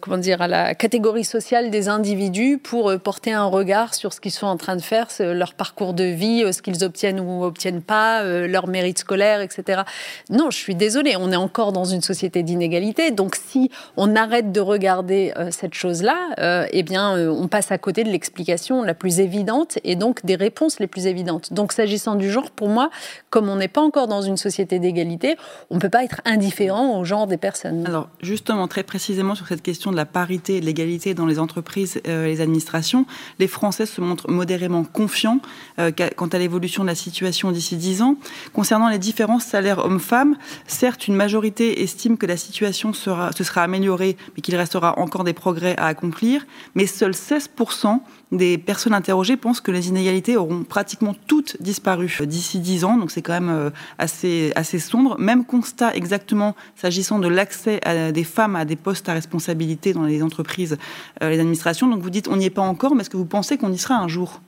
[0.00, 4.32] comment dire, à la catégorie sociale des individus pour porter un regard sur ce qu'ils
[4.32, 8.22] sont en train de faire, leur parcours de vie, ce qu'ils obtiennent ou obtiennent pas,
[8.24, 9.82] leur mérite scolaire, etc.
[10.30, 13.10] Non, je suis désolée, on est encore dans une société d'inégalité.
[13.10, 17.70] Donc si on arrête de regarder euh, cette chose-là, euh, eh bien, euh, on passe
[17.72, 21.52] à côté de l'explication la plus évidente et donc des réponses les plus évidentes.
[21.52, 22.90] Donc s'agissant du genre, pour moi,
[23.28, 25.36] comme on n'est pas encore dans une société d'égalité,
[25.68, 27.84] on ne peut pas être indifférent au genre des personnes.
[27.86, 31.38] Alors justement, très précisément sur cette question de la parité et de l'égalité dans les
[31.38, 33.04] entreprises et les administrations,
[33.38, 35.40] les Français se montrent modérément confiants
[35.76, 38.16] quant à l'évolution de la situation d'ici 10 ans.
[38.52, 40.29] Concernant les différences salaires hommes-femmes,
[40.66, 45.32] Certes, une majorité estime que la situation se sera améliorée, mais qu'il restera encore des
[45.32, 46.46] progrès à accomplir.
[46.74, 48.00] Mais seuls 16%
[48.32, 52.96] des personnes interrogées pensent que les inégalités auront pratiquement toutes disparu d'ici 10 ans.
[52.96, 55.18] Donc c'est quand même euh, assez, assez sombre.
[55.18, 57.80] Même constat exactement s'agissant de l'accès
[58.12, 60.78] des femmes à des postes à responsabilité dans les entreprises,
[61.22, 61.88] euh, les administrations.
[61.88, 63.78] Donc vous dites on n'y est pas encore, mais est-ce que vous pensez qu'on y
[63.78, 64.40] sera un jour?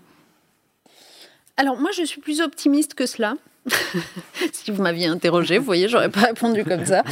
[1.56, 3.34] Alors moi, je suis plus optimiste que cela.
[4.52, 7.02] si vous m'aviez interrogé, vous voyez, j'aurais pas répondu comme ça.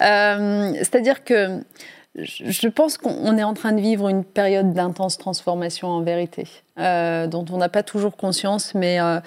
[0.00, 1.60] Euh, c'est-à-dire que
[2.16, 6.48] je pense qu'on est en train de vivre une période d'intense transformation en vérité,
[6.78, 9.20] euh, dont on n'a pas toujours conscience, mais euh,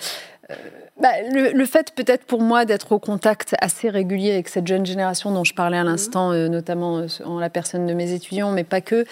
[1.00, 5.32] bah, le, fait peut-être pour moi d'être au contact assez régulier avec cette jeune génération
[5.32, 9.06] dont je parlais à l'instant, notamment en la personne de mes étudiants, mais pas que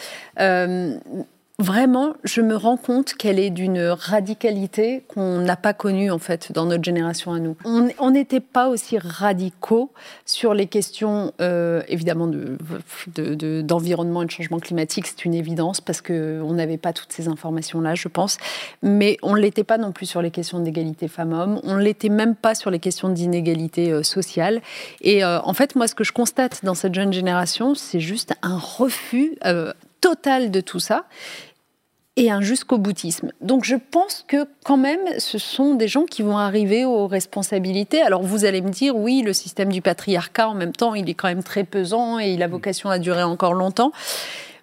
[1.62, 6.52] vraiment, je me rends compte qu'elle est d'une radicalité qu'on n'a pas connue en fait
[6.52, 7.56] dans notre génération à nous.
[7.66, 9.92] On n'était pas aussi radicaux
[10.26, 12.28] sur les questions euh, évidemment
[13.08, 17.28] d'environnement de, et de changement climatique, c'est une évidence parce qu'on n'avait pas toutes ces
[17.28, 18.38] informations-là, je pense.
[18.82, 22.10] Mais on ne l'était pas non plus sur les questions d'égalité femmes-hommes, on ne l'était
[22.10, 24.62] même pas sur les questions d'inégalité euh, sociale.
[25.02, 28.34] Et euh, en fait, moi, ce que je constate dans cette jeune génération, c'est juste
[28.42, 29.38] un refus
[30.02, 31.06] total de tout ça
[32.18, 33.32] et un jusqu'au boutisme.
[33.42, 38.02] Donc je pense que quand même, ce sont des gens qui vont arriver aux responsabilités.
[38.02, 41.14] Alors vous allez me dire, oui, le système du patriarcat, en même temps, il est
[41.14, 43.92] quand même très pesant et il a vocation à durer encore longtemps.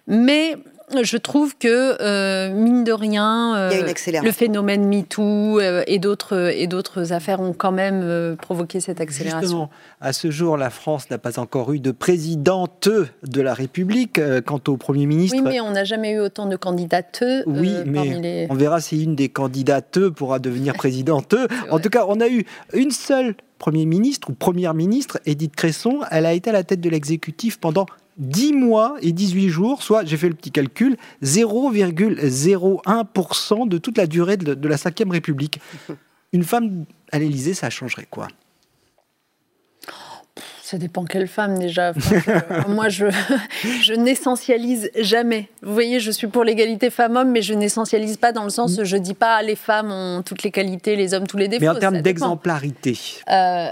[0.05, 0.57] Mais
[1.03, 6.67] je trouve que, euh, mine de rien, euh, le phénomène MeToo euh, et d'autres et
[6.67, 9.41] d'autres affaires ont quand même provoqué cette accélération.
[9.41, 9.69] Justement,
[10.01, 12.89] à ce jour, la France n'a pas encore eu de présidente
[13.23, 14.19] de la République.
[14.45, 15.37] quant au Premier ministre...
[15.37, 17.23] Oui, mais on n'a jamais eu autant de candidates.
[17.45, 21.35] oui, mais on verra si une des candidates pourra devenir présidente.
[21.69, 25.99] en tout cas, on a eu une seule Premier ministre ou Première ministre, Edith Cresson.
[26.09, 27.85] Elle a été à la tête de l'exécutif pendant
[28.19, 34.05] 10 mois et 18 jours, soit, j'ai fait le petit calcul, 0,01% de toute la
[34.07, 35.59] durée de, la Ve République.
[36.33, 38.27] Une femme à l'Élysée, ça changerait quoi?
[40.61, 41.93] Ça dépend quelle femme déjà.
[42.67, 43.07] moi, je,
[43.81, 45.49] je n'essentialise jamais.
[45.63, 48.85] Vous voyez, je suis pour l'égalité femmes-hommes, mais je n'essentialise pas dans le sens où
[48.85, 51.63] je dis pas les femmes ont toutes les qualités, les hommes tous les défauts.
[51.63, 52.99] Mais en termes d'exemplarité.
[53.31, 53.69] Euh,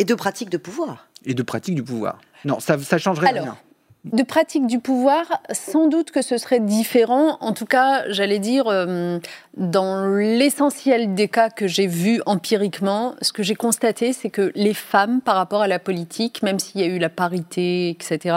[0.00, 1.06] et de pratique de pouvoir.
[1.24, 2.18] Et de pratique du pouvoir.
[2.44, 3.56] Non, ça, ça changerait rien
[4.04, 7.38] de pratique du pouvoir, sans doute que ce serait différent.
[7.40, 9.20] En tout cas, j'allais dire, euh,
[9.56, 14.74] dans l'essentiel des cas que j'ai vus empiriquement, ce que j'ai constaté, c'est que les
[14.74, 18.36] femmes, par rapport à la politique, même s'il y a eu la parité, etc.,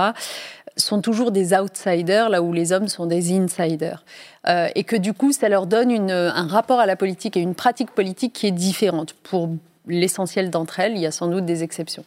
[0.78, 4.04] sont toujours des outsiders, là où les hommes sont des insiders.
[4.48, 7.56] Euh, et que du coup, ça leur donne un rapport à la politique et une
[7.56, 9.50] pratique politique qui est différente pour
[9.88, 12.04] l'essentiel d'entre elles, il y a sans doute des exceptions.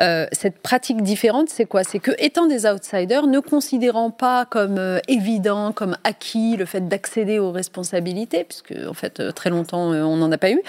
[0.00, 1.84] Euh, cette pratique différente, c'est quoi?
[1.84, 6.88] C'est que, étant des outsiders, ne considérant pas comme euh, évident, comme acquis le fait
[6.88, 10.60] d'accéder aux responsabilités, puisque en fait euh, très longtemps on n'en a pas eu,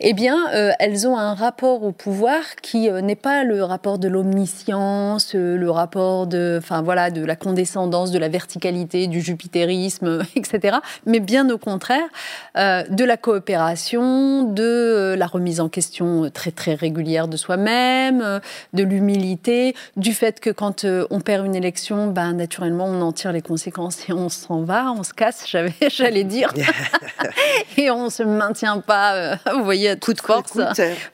[0.00, 0.46] eh bien
[0.78, 6.26] elles ont un rapport au pouvoir qui n'est pas le rapport de l'omniscience, le rapport
[6.26, 10.78] de, enfin voilà, de la condescendance, de la verticalité, du jupitérisme, etc.
[11.06, 12.08] Mais bien au contraire,
[12.54, 15.85] de la coopération, de la remise en question
[16.32, 18.40] très très régulière de soi-même, euh,
[18.72, 23.12] de l'humilité, du fait que quand euh, on perd une élection, ben, naturellement on en
[23.12, 25.46] tire les conséquences et on s'en va, on se casse,
[25.88, 26.52] j'allais dire,
[27.76, 30.58] et on se maintient pas, euh, vous voyez, à toute force.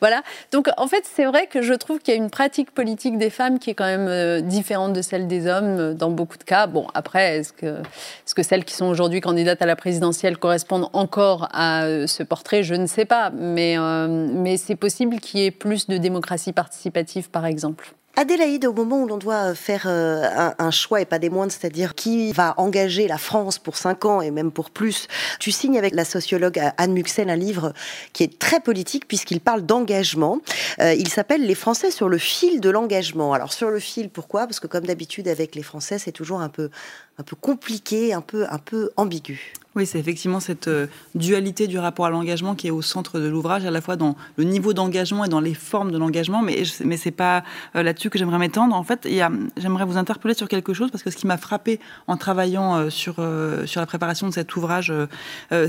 [0.00, 0.22] Voilà.
[0.50, 3.30] Donc en fait, c'est vrai que je trouve qu'il y a une pratique politique des
[3.30, 6.66] femmes qui est quand même différente de celle des hommes dans beaucoup de cas.
[6.66, 10.88] Bon, après, est-ce que, est-ce que celles qui sont aujourd'hui candidates à la présidentielle correspondent
[10.92, 12.62] encore à ce portrait?
[12.62, 13.76] Je ne sais pas, mais
[14.08, 17.94] mais c'est possible qu'il y ait plus de démocratie participative, par exemple?
[18.14, 21.94] Adélaïde, au moment où l'on doit faire euh, un, choix et pas des moindres, c'est-à-dire
[21.94, 25.08] qui va engager la France pour cinq ans et même pour plus,
[25.40, 27.72] tu signes avec la sociologue Anne Muxel un livre
[28.12, 30.40] qui est très politique puisqu'il parle d'engagement.
[30.80, 33.32] Euh, il s'appelle Les Français sur le fil de l'engagement.
[33.32, 34.42] Alors sur le fil, pourquoi?
[34.46, 36.68] Parce que comme d'habitude avec les Français, c'est toujours un peu,
[37.16, 39.54] un peu compliqué, un peu, un peu ambigu.
[39.74, 43.26] Oui, c'est effectivement cette euh, dualité du rapport à l'engagement qui est au centre de
[43.26, 46.42] l'ouvrage, à la fois dans le niveau d'engagement et dans les formes de l'engagement.
[46.42, 47.42] Mais, mais c'est pas
[47.74, 48.76] euh, là-dessus que j'aimerais m'étendre.
[48.76, 49.08] En fait,
[49.56, 52.90] j'aimerais vous interpeller sur quelque chose parce que ce qui m'a frappé en travaillant euh,
[52.90, 53.14] sur,
[53.64, 54.92] sur la préparation de cet ouvrage,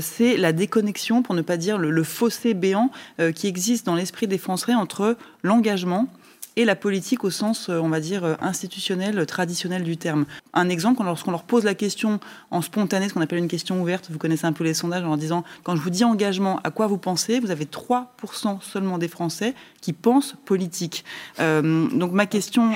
[0.00, 2.90] c'est la déconnexion, pour ne pas dire le, le fossé béant,
[3.34, 6.08] qui existe dans l'esprit des Français entre l'engagement
[6.56, 10.24] et la politique au sens, euh, on va dire, euh, institutionnel, traditionnel du terme.
[10.52, 14.08] Un exemple, lorsqu'on leur pose la question en spontané, ce qu'on appelle une question ouverte,
[14.10, 16.70] vous connaissez un peu les sondages en leur disant, quand je vous dis engagement, à
[16.70, 21.04] quoi vous pensez Vous avez 3% seulement des Français qui pensent politique.
[21.40, 22.72] Euh, donc ma question,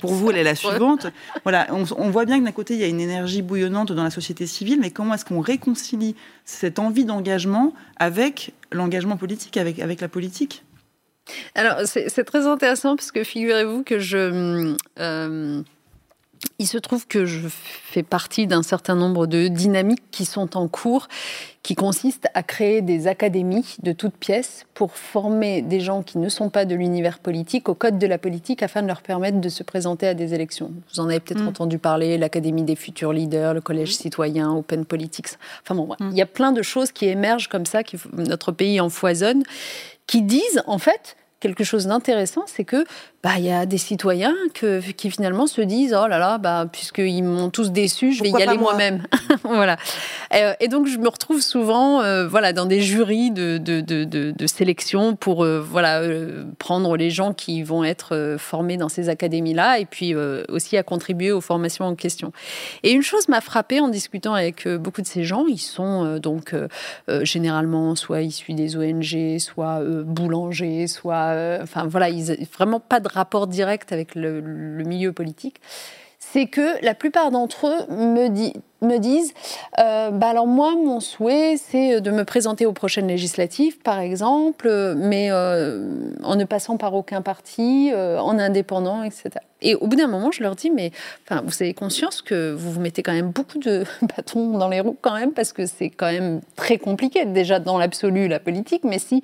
[0.00, 1.06] pour vous, elle est la suivante.
[1.42, 4.10] Voilà, on, voit bien que d'un côté, il y a une énergie bouillonnante dans la
[4.10, 6.14] société civile, mais comment est-ce qu'on réconcilie
[6.44, 10.62] cette envie d'engagement avec l'engagement politique, avec, avec la politique?
[11.54, 14.74] Alors, c'est très intéressant parce que figurez-vous que je.
[14.98, 15.62] Euh,
[16.58, 20.68] il se trouve que je fais partie d'un certain nombre de dynamiques qui sont en
[20.68, 21.08] cours,
[21.62, 26.28] qui consistent à créer des académies de toutes pièces pour former des gens qui ne
[26.28, 29.48] sont pas de l'univers politique au code de la politique afin de leur permettre de
[29.48, 30.72] se présenter à des élections.
[30.92, 31.48] Vous en avez peut-être mm.
[31.48, 34.02] entendu parler, l'Académie des futurs leaders, le Collège mm.
[34.02, 35.28] citoyen, Open Politics.
[35.62, 36.10] Enfin bon, mm.
[36.10, 39.42] il y a plein de choses qui émergent comme ça, qui notre pays en foisonne,
[40.06, 42.84] qui disent en fait quelque chose d'intéressant, c'est que
[43.22, 46.66] bah, il y a des citoyens que, qui finalement se disent oh là là, bah,
[46.70, 49.04] puisqu'ils m'ont tous déçu, je vais y aller moi-même.
[49.44, 49.76] voilà.
[50.34, 54.04] Euh, et, donc je me retrouve souvent, euh, voilà, dans des jurys de, de, de,
[54.04, 56.02] de sélection pour, euh, voilà,
[56.58, 60.16] prendre les gens qui vont être formés dans ces académies-là, et puis
[60.48, 62.32] aussi à contribuer aux formations en question.
[62.82, 66.54] Et une chose m'a frappée en discutant avec beaucoup de ces gens, ils sont donc
[67.22, 73.46] généralement soit issus des ONG, soit boulangers, soit, enfin voilà, ils vraiment pas de rapport
[73.46, 75.60] direct avec le, milieu politique,
[76.18, 78.28] c'est que la plupart d'entre eux me,
[78.98, 79.34] disent
[79.78, 84.94] euh, bah alors moi mon souhait c'est de me présenter aux prochaines législatives par exemple
[84.96, 85.84] mais euh,
[86.22, 90.30] en ne passant par aucun parti euh, en indépendant etc et au bout d'un moment
[90.30, 90.90] je leur dis mais
[91.24, 93.84] enfin vous avez conscience que vous vous mettez quand même beaucoup de
[94.16, 97.78] bâtons dans les roues quand même parce que c'est quand même très compliqué déjà dans
[97.78, 99.22] l'absolu la politique mais si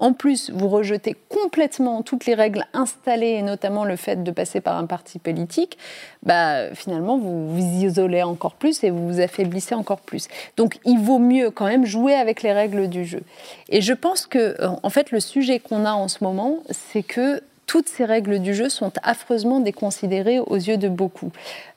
[0.00, 4.62] en plus, vous rejetez complètement toutes les règles installées, et notamment le fait de passer
[4.62, 5.78] par un parti politique,
[6.22, 10.28] bah, finalement, vous vous isolez encore plus et vous vous affaiblissez encore plus.
[10.56, 13.20] Donc, il vaut mieux quand même jouer avec les règles du jeu.
[13.68, 17.02] Et je pense que, euh, en fait, le sujet qu'on a en ce moment, c'est
[17.02, 21.30] que toutes ces règles du jeu sont affreusement déconsidérées aux yeux de beaucoup.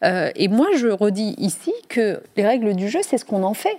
[0.03, 3.53] Euh, et moi, je redis ici que les règles du jeu, c'est ce qu'on en
[3.53, 3.77] fait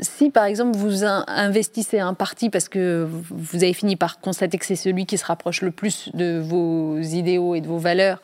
[0.00, 4.64] si par exemple vous investissez un parti parce que vous avez fini par constater que
[4.64, 8.20] c'est celui qui se rapproche le plus de vos idéaux et de vos valeurs,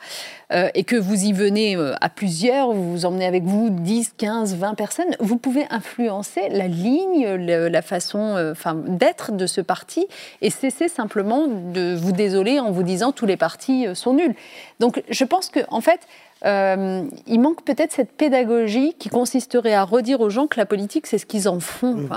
[0.51, 4.13] euh, et que vous y venez euh, à plusieurs, vous vous emmenez avec vous 10,
[4.17, 8.53] 15, 20 personnes, vous pouvez influencer la ligne, la façon euh,
[8.87, 10.07] d'être de ce parti
[10.41, 14.33] et cesser simplement de vous désoler en vous disant tous les partis sont nuls.
[14.79, 15.99] Donc je pense que en fait,
[16.45, 21.07] euh, il manque peut-être cette pédagogie qui consisterait à redire aux gens que la politique,
[21.07, 22.07] c'est ce qu'ils en font.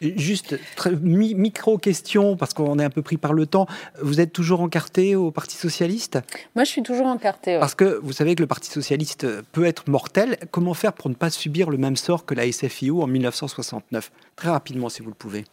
[0.00, 0.58] Juste,
[1.02, 3.66] micro-question, parce qu'on est un peu pris par le temps.
[4.00, 6.18] Vous êtes toujours encarté au Parti Socialiste?
[6.54, 7.58] Moi, je suis toujours encarté.
[7.58, 10.38] Parce que vous savez que le Parti Socialiste peut être mortel.
[10.50, 14.48] Comment faire pour ne pas subir le même sort que la SFIO en 1969 Très
[14.48, 15.44] rapidement, si vous le pouvez.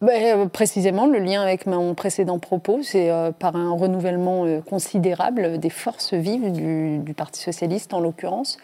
[0.00, 5.58] Ben, précisément, le lien avec mon précédent propos, c'est euh, par un renouvellement euh, considérable
[5.58, 8.56] des forces vives du Parti socialiste, en l'occurrence.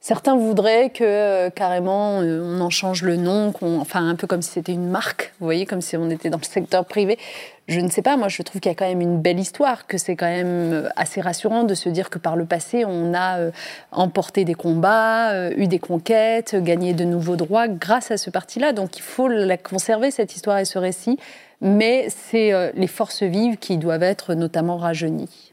[0.00, 4.42] Certains voudraient que euh, carrément euh, on en change le nom, enfin un peu comme
[4.42, 7.18] si c'était une marque, vous voyez, comme si on était dans le secteur privé.
[7.66, 9.88] Je ne sais pas, moi je trouve qu'il y a quand même une belle histoire,
[9.88, 13.12] que c'est quand même euh, assez rassurant de se dire que par le passé on
[13.12, 13.50] a
[13.90, 18.72] emporté des combats, eu des conquêtes, gagné de nouveaux droits grâce à ce parti-là.
[18.72, 21.18] Donc il faut la conserver cette histoire et ce récit,
[21.60, 25.47] mais c'est les forces vives qui doivent être notamment rajeunies.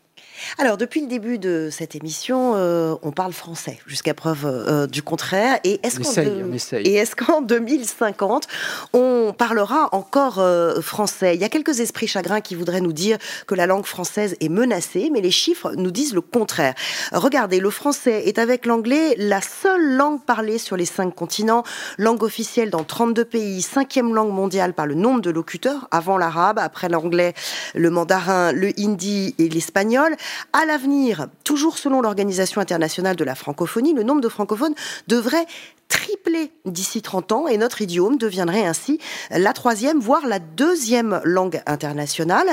[0.57, 5.01] Alors, depuis le début de cette émission, euh, on parle français, jusqu'à preuve euh, du
[5.01, 5.59] contraire.
[5.63, 8.47] Et est-ce qu'en 2050,
[8.93, 11.35] on parlera encore euh, français?
[11.35, 13.17] Il y a quelques esprits chagrins qui voudraient nous dire
[13.47, 16.73] que la langue française est menacée, mais les chiffres nous disent le contraire.
[17.11, 21.63] Regardez, le français est avec l'anglais la seule langue parlée sur les cinq continents,
[21.97, 26.59] langue officielle dans 32 pays, cinquième langue mondiale par le nombre de locuteurs, avant l'arabe,
[26.59, 27.33] après l'anglais,
[27.73, 30.15] le mandarin, le hindi et l'espagnol.
[30.53, 34.75] À l'avenir, toujours selon l'Organisation internationale de la francophonie, le nombre de francophones
[35.07, 35.45] devrait
[35.87, 41.61] tripler d'ici 30 ans et notre idiome deviendrait ainsi la troisième, voire la deuxième langue
[41.65, 42.47] internationale.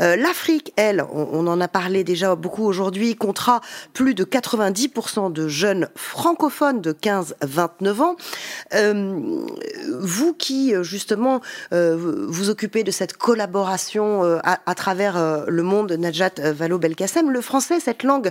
[0.00, 3.60] Euh, L'Afrique, elle, on, en a parlé déjà beaucoup aujourd'hui, comptera
[3.92, 8.16] plus de 90% de jeunes francophones de 15-29 ans.
[8.74, 9.46] Euh,
[9.98, 11.40] vous qui, justement,
[11.72, 11.96] euh,
[12.28, 18.02] vous occupez de cette collaboration à, à, travers le monde, Najat Vallaud-Belkacem, le français, cette
[18.02, 18.30] langue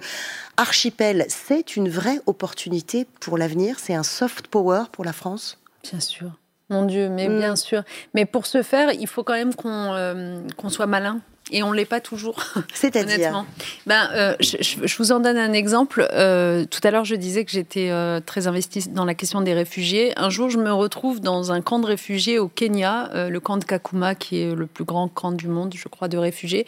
[0.58, 5.60] archipel, c'est une vraie opportunité pour l'avenir C'est un soft power pour la France?
[5.84, 6.32] Bien sûr.
[6.70, 7.38] Mon Dieu, mais mm.
[7.38, 7.84] bien sûr.
[8.14, 11.22] Mais pour ce faire, il faut quand même qu'on euh, soit malin.
[11.52, 12.38] Et on ne l'est pas toujours.
[12.74, 13.46] C'est-à-dire
[13.86, 16.08] ben, euh, je, vous en donne un exemple.
[16.12, 17.92] Euh, tout à l'heure, je disais que j'étais
[18.26, 20.14] très investie dans la question des réfugiés.
[20.18, 23.66] Un jour, je me retrouve dans un camp de réfugiés au Kenya, le camp de
[23.66, 26.66] Kakuma, qui est le plus grand camp du monde, je crois, de réfugiés.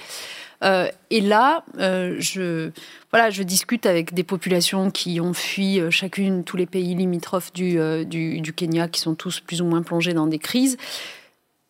[0.64, 2.72] Euh, et là, euh, je,
[3.12, 7.54] voilà, je discute avec des populations qui ont fui euh, chacune tous les pays limitrophes
[7.54, 10.78] du, du, Kenya, qui sont tous plus ou moins plongés dans des crises.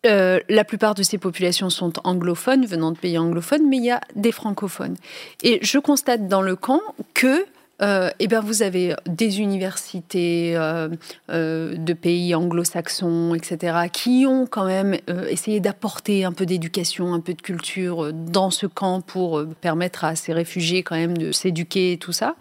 [0.04, 4.02] La plupart de ces populations sont anglophones, venant de pays anglophones, mais il y a
[4.16, 4.96] des francophones.
[5.44, 6.82] Et je constate dans le camp
[7.14, 7.46] que
[7.82, 10.90] euh, eh bien, vous avez des universités euh,
[11.30, 14.98] euh, de pays anglo-saxons, etc., qui ont quand même
[15.30, 20.16] essayé d'apporter un peu d'éducation, un peu de culture dans ce camp pour permettre à
[20.16, 22.36] ces réfugiés quand même de s'éduquer et tout ça.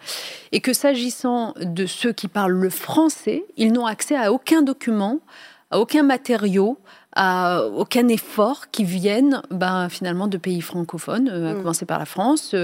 [0.51, 5.19] Et que s'agissant de ceux qui parlent le français, ils n'ont accès à aucun document,
[5.71, 6.77] à aucun matériau,
[7.21, 11.57] à aucun effort qui vienne ben, finalement de pays francophones, à mm.
[11.57, 12.55] commencer par la France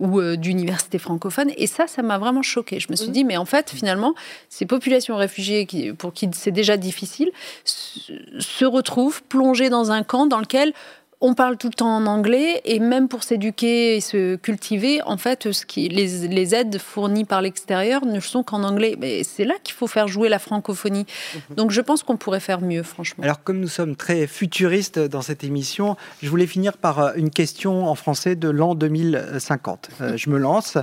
[0.00, 1.50] ou d'universités francophones.
[1.56, 2.78] Et ça, ça m'a vraiment choqué.
[2.78, 3.12] Je me suis mm.
[3.12, 4.14] dit, mais en fait, finalement,
[4.50, 7.30] ces populations réfugiées qui, pour qui c'est déjà difficile
[7.64, 10.74] se retrouvent plongées dans un camp dans lequel
[11.22, 15.16] on parle tout le temps en anglais et même pour s'éduquer et se cultiver, en
[15.16, 18.96] fait, ce qui, les, aides fournies par l'extérieur ne sont qu'en anglais.
[18.98, 21.06] Mais c'est là qu'il faut faire jouer la francophonie.
[21.34, 21.56] Mhm.
[21.56, 23.22] Donc je pense qu'on pourrait faire mieux, franchement.
[23.22, 27.30] Alors comme nous sommes très futuristes dans cette émission, je voulais finir par euh, une
[27.30, 29.90] question en français de l'an 2050.
[30.00, 30.76] Euh, je me lance.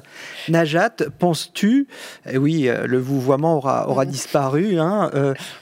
[0.47, 1.87] Najat, penses-tu,
[2.31, 5.11] eh oui, euh, le vouvoiement aura, aura disparu, hein,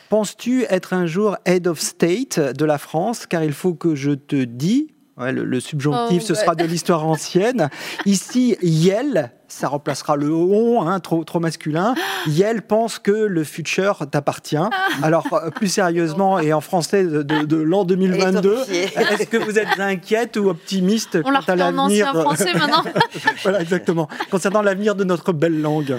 [0.09, 3.25] Penses-tu être un jour head of state de la France?
[3.25, 7.69] Car il faut que je te dis, le, subjonctif, ce oh, sera de l'histoire ancienne.
[8.05, 11.95] Ici, Yel, ça remplacera le on, hein, trop, trop masculin.
[12.27, 14.57] Yel pense que le futur t'appartient.
[15.01, 20.37] Alors, euh, plus sérieusement, et en français de, l'an 2022, est-ce que vous êtes inquiète
[20.37, 22.83] ou optimiste quant à l'avenir français maintenant.
[23.43, 24.07] voilà, exactement.
[24.29, 25.97] Concernant l'avenir de notre belle langue.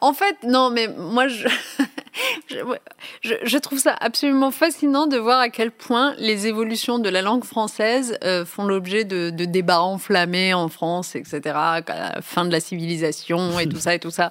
[0.00, 1.26] En fait, non, mais moi,
[2.48, 7.44] je, trouve ça absolument fascinant de voir à quel point les évolutions de la langue
[7.44, 11.40] française euh, font l'objet de, débats enflammés en France, etc.,
[11.88, 14.30] la fin de la civilisation et tout ça et tout ça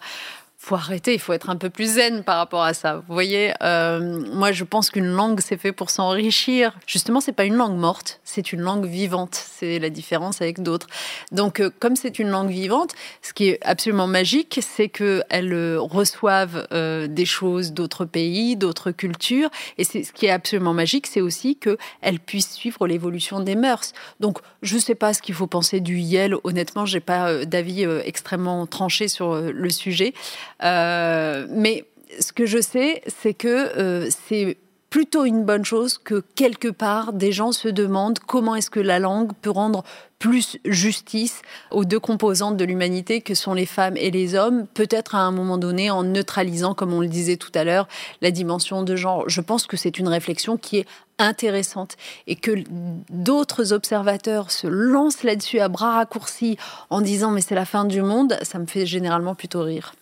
[0.65, 2.95] faut arrêter, il faut être un peu plus zen par rapport à ça.
[2.95, 6.75] Vous voyez, euh, moi je pense qu'une langue c'est fait pour s'enrichir.
[6.87, 9.35] Justement, c'est pas une langue morte, c'est une langue vivante.
[9.35, 10.87] C'est la différence avec d'autres.
[11.31, 15.77] Donc, euh, comme c'est une langue vivante, ce qui est absolument magique, c'est qu'elle euh,
[15.79, 19.49] reçoive des choses d'autres pays, d'autres cultures.
[19.77, 23.93] Et ce qui est absolument magique, c'est aussi qu'elle puisse suivre l'évolution des mœurs.
[24.19, 26.35] Donc, je sais pas ce qu'il faut penser du Yel.
[26.43, 30.13] Honnêtement, j'ai pas d'avis extrêmement tranché sur le sujet.
[30.63, 31.85] Euh, mais
[32.19, 34.57] ce que je sais, c'est que euh, c'est
[34.89, 38.99] plutôt une bonne chose que quelque part des gens se demandent comment est-ce que la
[38.99, 39.83] langue peut rendre
[40.19, 45.15] plus justice aux deux composantes de l'humanité que sont les femmes et les hommes, peut-être
[45.15, 47.87] à un moment donné en neutralisant, comme on le disait tout à l'heure,
[48.21, 49.27] la dimension de genre.
[49.27, 50.85] Je pense que c'est une réflexion qui est
[51.17, 51.95] intéressante
[52.27, 52.51] et que
[53.09, 56.57] d'autres observateurs se lancent là-dessus à bras raccourcis
[56.89, 59.93] en disant mais c'est la fin du monde, ça me fait généralement plutôt rire.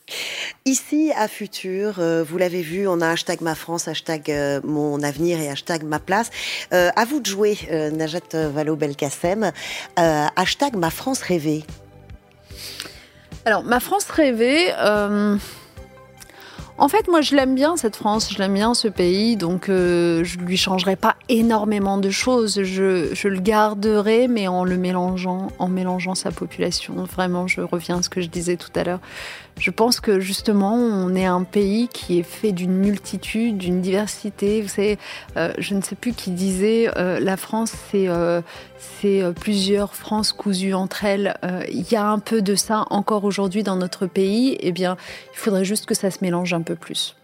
[0.66, 5.02] Ici à Futur, euh, vous l'avez vu, on a hashtag ma France, hashtag euh, mon
[5.02, 6.30] avenir et hashtag ma place.
[6.74, 7.58] Euh, à vous de jouer,
[7.94, 9.52] Najat Vallaud-Belkacem,
[10.36, 11.64] hashtag ma France rêvée.
[13.46, 14.72] Alors ma France rêvée...
[16.80, 20.24] En fait, moi, je l'aime bien cette France, je l'aime bien ce pays, donc euh,
[20.24, 22.64] je lui changerai pas énormément de choses.
[22.64, 26.96] Je, je, le garderai, mais en le mélangeant, en mélangeant sa population.
[27.04, 29.02] Vraiment, je reviens à ce que je disais tout à l'heure.
[29.60, 34.62] Je pense que justement, on est un pays qui est fait d'une multitude, d'une diversité.
[34.62, 34.98] Vous savez,
[35.38, 38.42] euh, je ne sais plus qui disait, euh, la France, c'est euh,
[39.32, 41.36] plusieurs France cousues entre elles.
[41.70, 44.58] Il y a un peu de ça encore aujourd'hui dans notre pays.
[44.60, 44.98] Eh bien,
[45.34, 47.16] il faudrait juste que ça se mélange un peu plus.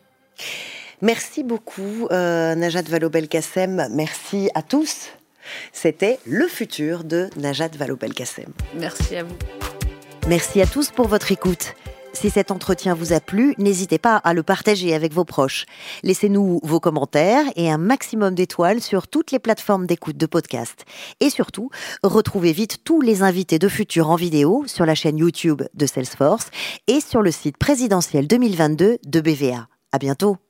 [1.02, 3.88] Merci beaucoup, Najat Vallaud-Belkacem.
[3.92, 5.10] Merci à tous.
[5.72, 8.52] C'était le futur de Najat Vallaud-Belkacem.
[8.76, 9.36] Merci à vous.
[10.28, 11.74] Merci à tous pour votre écoute.
[12.14, 15.66] Si cet entretien vous a plu, n'hésitez pas à le partager avec vos proches.
[16.04, 20.86] Laissez-nous vos commentaires et un maximum d'étoiles sur toutes les plateformes d'écoute de podcast.
[21.20, 21.70] Et surtout,
[22.04, 26.50] retrouvez vite tous les invités de Futur en vidéo sur la chaîne YouTube de Salesforce
[26.88, 29.68] et sur le site présidentiel 2022 de BVA.
[29.92, 30.49] À bientôt!